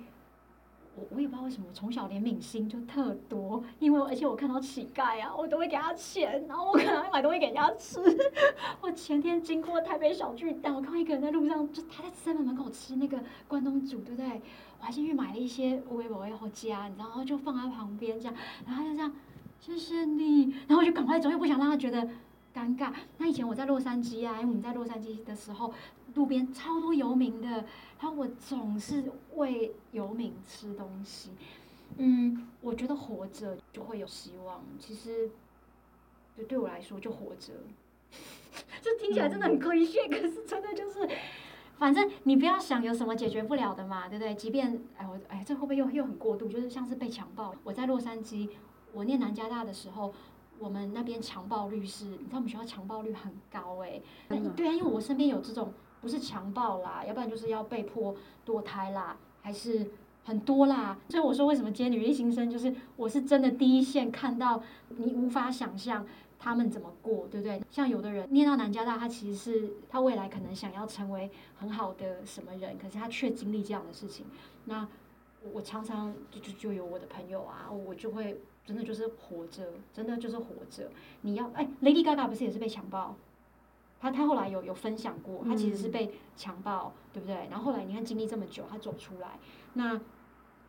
[0.96, 3.62] 我我也不知道为什么，我从小怜悯心就特多。
[3.78, 8.00] 因为而且我看到乞丐啊，我都会给他钱，然后我可能会买东西给人家吃。
[8.80, 14.42] 我前天经过台北小巨蛋，我看到一个人在路上，就他在 seven 门口吃那个关东煮，对不对？
[14.80, 18.34] 我还进去买了一些微波要加，然后就放在旁边这样，
[18.66, 19.12] 然后他就这样，
[19.60, 22.08] 谢谢你，然后我就赶快走，又不想让他觉得
[22.54, 22.92] 尴尬。
[23.18, 25.72] 那以前我在洛杉矶啊，因为我们在洛杉矶的时候。
[26.14, 29.04] 路边超多游民的，然后我总是
[29.34, 31.30] 喂游民吃东西。
[31.96, 34.62] 嗯，我觉得活着就会有希望。
[34.78, 35.30] 其实，
[36.36, 37.52] 就对我来说，就活着。
[38.82, 41.08] 这听起来真的很科学，可是真的就是，
[41.78, 44.34] 反正你不要想有什么解决不了的嘛，对不对？
[44.34, 46.48] 即便哎我哎这会不会又又很过度？
[46.48, 47.54] 就是像是被强暴。
[47.64, 48.50] 我在洛杉矶，
[48.92, 50.12] 我念南加大的时候，
[50.58, 54.40] 我们那边强暴率是，你知道我们学校强暴率很高哎、欸。
[54.56, 55.72] 对啊，因为我身边有这种。
[56.00, 58.14] 不是强暴啦，要不然就是要被迫
[58.46, 59.86] 堕胎啦，还是
[60.24, 60.98] 很多啦。
[61.08, 66.06] 所以我说，为什么接女力新生，就是我是真的第一线看到，你无法想象
[66.38, 67.60] 他们怎么过，对不对？
[67.70, 74.26] 像有的人念到南加大，他其实是他未来可能想要成为很好的什么人，可是他却经历这样的事情。
[74.66, 74.86] 那
[75.52, 80.90] 我常常就就就有我的朋友啊，我就会真的就是活着，真的就是活着。
[81.22, 83.16] 你要哎，Lady Gaga 不是也是被强暴？
[84.00, 87.48] 他他后来有有分享过，他其实是被强暴，嗯、对不对？
[87.50, 89.38] 然后后来你看经历这么久，他走出来。
[89.74, 90.00] 那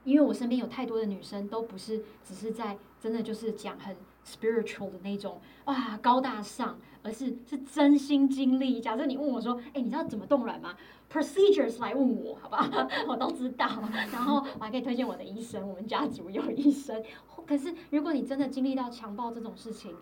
[0.03, 8.79] 因为我身边有太多的女生，都不是只是在真的就是讲很 spiritual 的那种哇高大上，而是是真心经历。
[8.79, 10.75] 假设你问我说，哎，你知道怎么冻卵吗
[11.11, 12.87] ？Procedures 来问我，好不好？
[13.07, 13.67] 我都知道。
[14.11, 17.03] 然后我还可以推荐我的医生，我们家族有医生。
[17.45, 19.93] 可是如果你真的经历到强暴这种事情，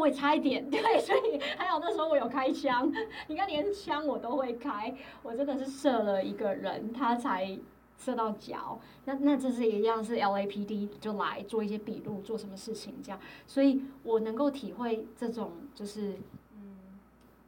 [0.00, 2.90] 会差一点，对，所以还好那时候我有开枪，
[3.28, 7.58] 你看连枪我都会开，我真的是射了一个人，他才
[7.98, 16.14] 射到脚，那那这是一样是 LAPD 就来做一些笔录，做什么事情这样，所以我能够体会这种就是，
[16.54, 16.76] 嗯，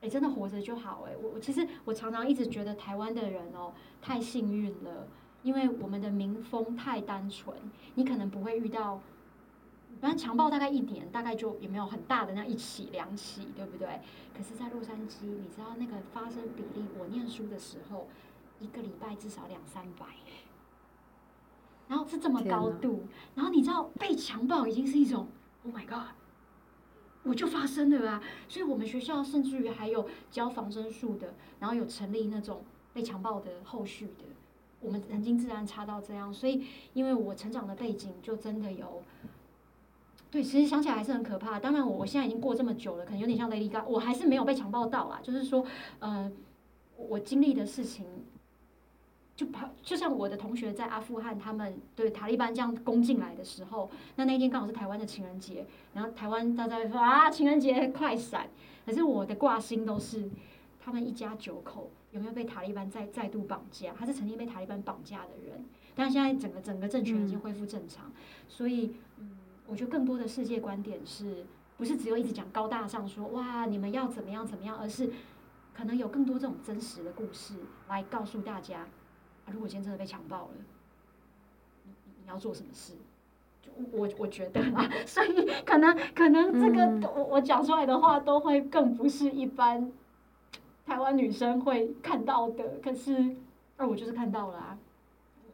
[0.03, 5.07] 哎，真的活着就好，哎，我我其实我常常一直觉得台湾的人哦太幸运了，
[5.43, 7.57] 因为我们的民风太单纯，
[7.95, 9.01] 你可能不会遇到。
[10.03, 14.01] 反正强暴大概一年，大概就也没有很大的那一起两起，对不对？
[14.37, 18.09] 可是，在洛杉矶，你知道那个发生比例，我念书的时候，
[18.59, 20.07] 一个礼拜至少两三百，
[21.87, 23.05] 然后是这么高度，
[23.37, 25.29] 然后你知道被强暴已经是一种
[25.65, 26.17] ，Oh my God，
[27.23, 28.21] 我就发生了啊！
[28.49, 34.25] 所以我们学校甚至于还有教防身术的，然后有成立那种被强暴的后续的，
[34.81, 39.01] 我们曾经自然差到这样，所以因为我成长的背景就真的有。
[40.33, 41.61] 对，其实想起来还是很可怕。
[41.61, 45.21] 当然，我我现在已经过这么久了，可能有点像 Lady Gaga，我还是没有被强暴到啦。
[45.23, 45.63] 就是说，
[45.99, 46.33] 呃，
[46.97, 48.07] 我经历的事情，
[49.37, 58.49] 就把，就像我的同学在阿富汗，他们对塔利班这样攻进来的时候，那那天刚好是台湾的情人节，然后台湾大家说啊，情人节快闪。
[58.87, 60.31] 可是我的挂心都是
[60.83, 63.93] 他们一家九口有没有被塔利班再再度绑架？
[63.99, 65.63] 他是曾经被塔利班绑架的人，
[65.95, 68.13] 但现在整个整个政权已经恢复正常，嗯、
[68.49, 69.37] 所以嗯。
[69.73, 71.47] 我觉得更多的世界观点是
[71.79, 75.11] 不是只有一直讲高大上说哇，你们要怎么样怎么样，而是
[75.73, 77.55] 可能有更多这种真实的故事
[77.89, 80.51] 来告诉大家，啊如果今天真的被强暴了，
[81.85, 81.93] 你
[82.23, 82.93] 你要做什么事？
[83.63, 89.91] 就我我觉得啊， 所以可能可能这个、嗯、我我讲出来的话都会更不是一般
[90.85, 92.79] 台湾女生会看到的。
[92.83, 93.35] 可是，
[93.79, 94.79] 而我就是看到了啊，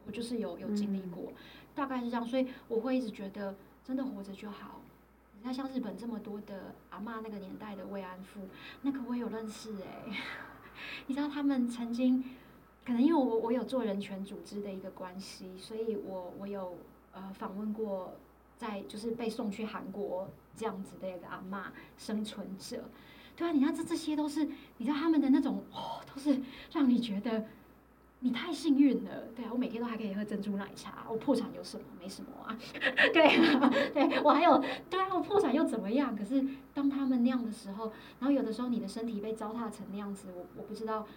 [0.05, 1.33] 我就是有有经历过、嗯，
[1.73, 2.25] 大概是这样。
[2.25, 3.55] 所以我会一直觉得，
[3.89, 4.79] 真的活着就好。
[5.35, 8.41] 你看，像日本这么多的阿嬷那个年代的慰安妇，
[8.83, 10.17] 那个我有认识哎、欸。
[11.07, 12.23] 你知道他们曾经，
[12.85, 16.77] 可能因为我我有做人权组织的一个关系，所以我我有
[17.13, 18.13] 呃访问过
[18.59, 21.63] 在就是被送去韩国这样子的一个阿嬷
[21.97, 22.83] 生存者。
[23.35, 26.39] 对啊，你看这这些都是你知道他们的那种哦，都是
[26.71, 27.43] 让你觉得。
[28.21, 31.05] 你太幸运了，对啊，我每天都还可以喝珍珠奶茶。
[31.09, 31.85] 我破产有什么？
[31.97, 32.57] 没什么啊，
[33.13, 36.13] 对啊，对我还有，对啊，我破产又怎么样？
[36.15, 41.07] 可是当他们那样的时候，然后有的时候你的身体被糟蹋成那样子，我我不知道，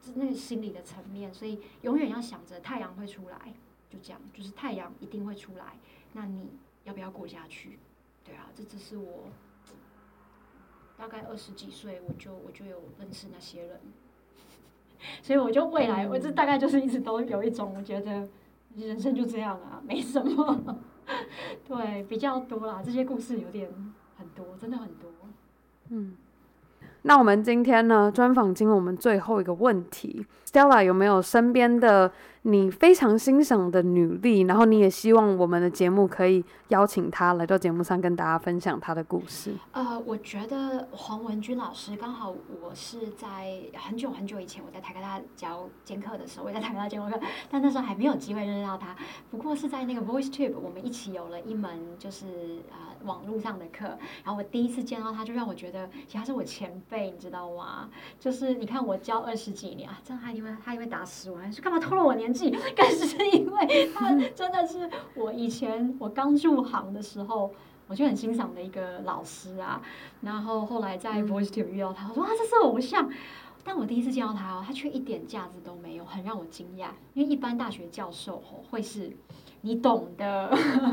[0.00, 3.52] 就那个心理的层面，所以永远要想着太阳会出来，
[3.90, 5.78] 就这样，就是太阳一定会出来。
[6.12, 6.50] 那你
[6.84, 7.80] 要不要过下去？
[8.24, 9.24] 对啊，这只是我
[10.96, 13.80] 大概二十几岁，我就我就有认识那些人。
[15.22, 18.28] 所以我就未来，我这大概就是一直都有一种，我觉得
[18.76, 20.78] 人生就这样啊，没什么，
[21.66, 23.68] 对，比较多啦，这些故事有点
[24.16, 25.10] 很多，真的很多，
[25.90, 26.16] 嗯。
[27.04, 39.52] 那我们今天呢，专访进入我们最后一个问题，Stella 有没有身边的你非常欣赏的女力，然后你也希望我们的节目可以邀请她来到节目上跟大家分享她的故事？
[39.70, 48.96] 呃，我觉得黄文君老师刚好，我是在很久很久以前，我在台科大教兼课的时候，我在台科大兼课，但那时候还没有机会认识到她。
[49.30, 52.26] 不过是在那个 VoiceTube，我们一起有了一门就是。
[52.70, 57.90] 呃网络上的课，然后我第一次见到他，就让我觉得其实他是我前辈，你知道吗？
[58.20, 62.56] 就是你看我教二十几年啊，这样他因为他因为打死我，还是干嘛偷了我年纪？
[62.76, 67.52] 但是因为他真的是我以前我刚入行的时候，
[67.86, 69.82] 我就很欣赏的一个老师啊。
[70.20, 73.10] 然后后来在 VoiceTube 遇到他，我说啊，这是偶像。
[73.64, 76.88] 但我第一次见到他哦，他却一点架子都没有，很让我惊讶。
[77.14, 79.16] 因为一般大学教授哦会是。
[79.64, 80.48] 你懂的，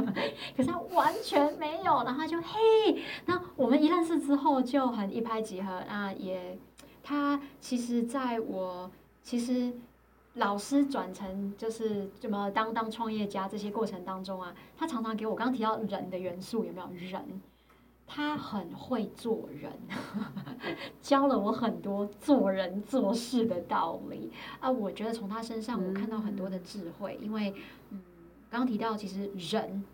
[0.56, 6.56] 可是他完全没有，然后他就嘿，那我们一认识之后就很一拍即合，那也
[7.02, 8.92] 他其实在我
[9.24, 9.74] 其实
[10.40, 17.42] 老师转成就是怎么当当创业家这些过程当中啊，他常常给我刚刚提到人的元素有没有人？
[18.08, 19.72] 他很会做人，
[21.00, 27.54] 教了我很多做人做事的道理啊，我觉得从他身上我看到很多的智慧，因为
[27.92, 28.02] 嗯。
[28.52, 29.86] 刚刚提到，其实人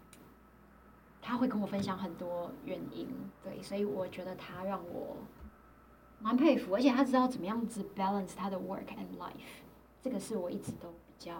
[1.21, 3.05] 他会跟我分享很多原因，
[3.43, 5.17] 对，所以我觉得他让我
[6.21, 9.64] 蛮佩服，而且他知道怎么样子 balance 他的 work and life，
[10.05, 11.33] 这个是我一直都比较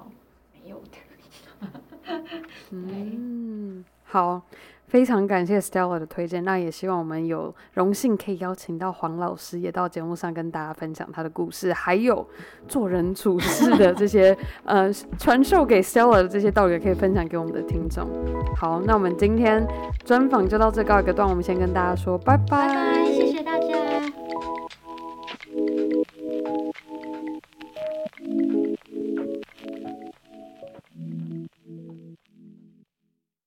[0.52, 2.18] 没有的。
[2.72, 4.42] 嗯，好。
[4.88, 12.26] 非常感谢 Stella 的推荐，那也希望我们有荣幸可以邀请到黄老师也到节目上跟大家分享他的故事，还有
[12.68, 18.08] 做人处事的这些呃传授给 Stella 的这些道理，可以分享给我们的听众。
[18.56, 19.68] 好，那我们今天
[20.06, 22.68] 专访就到这告一个段，我们先跟大家说拜拜。
[22.68, 23.25] 拜拜。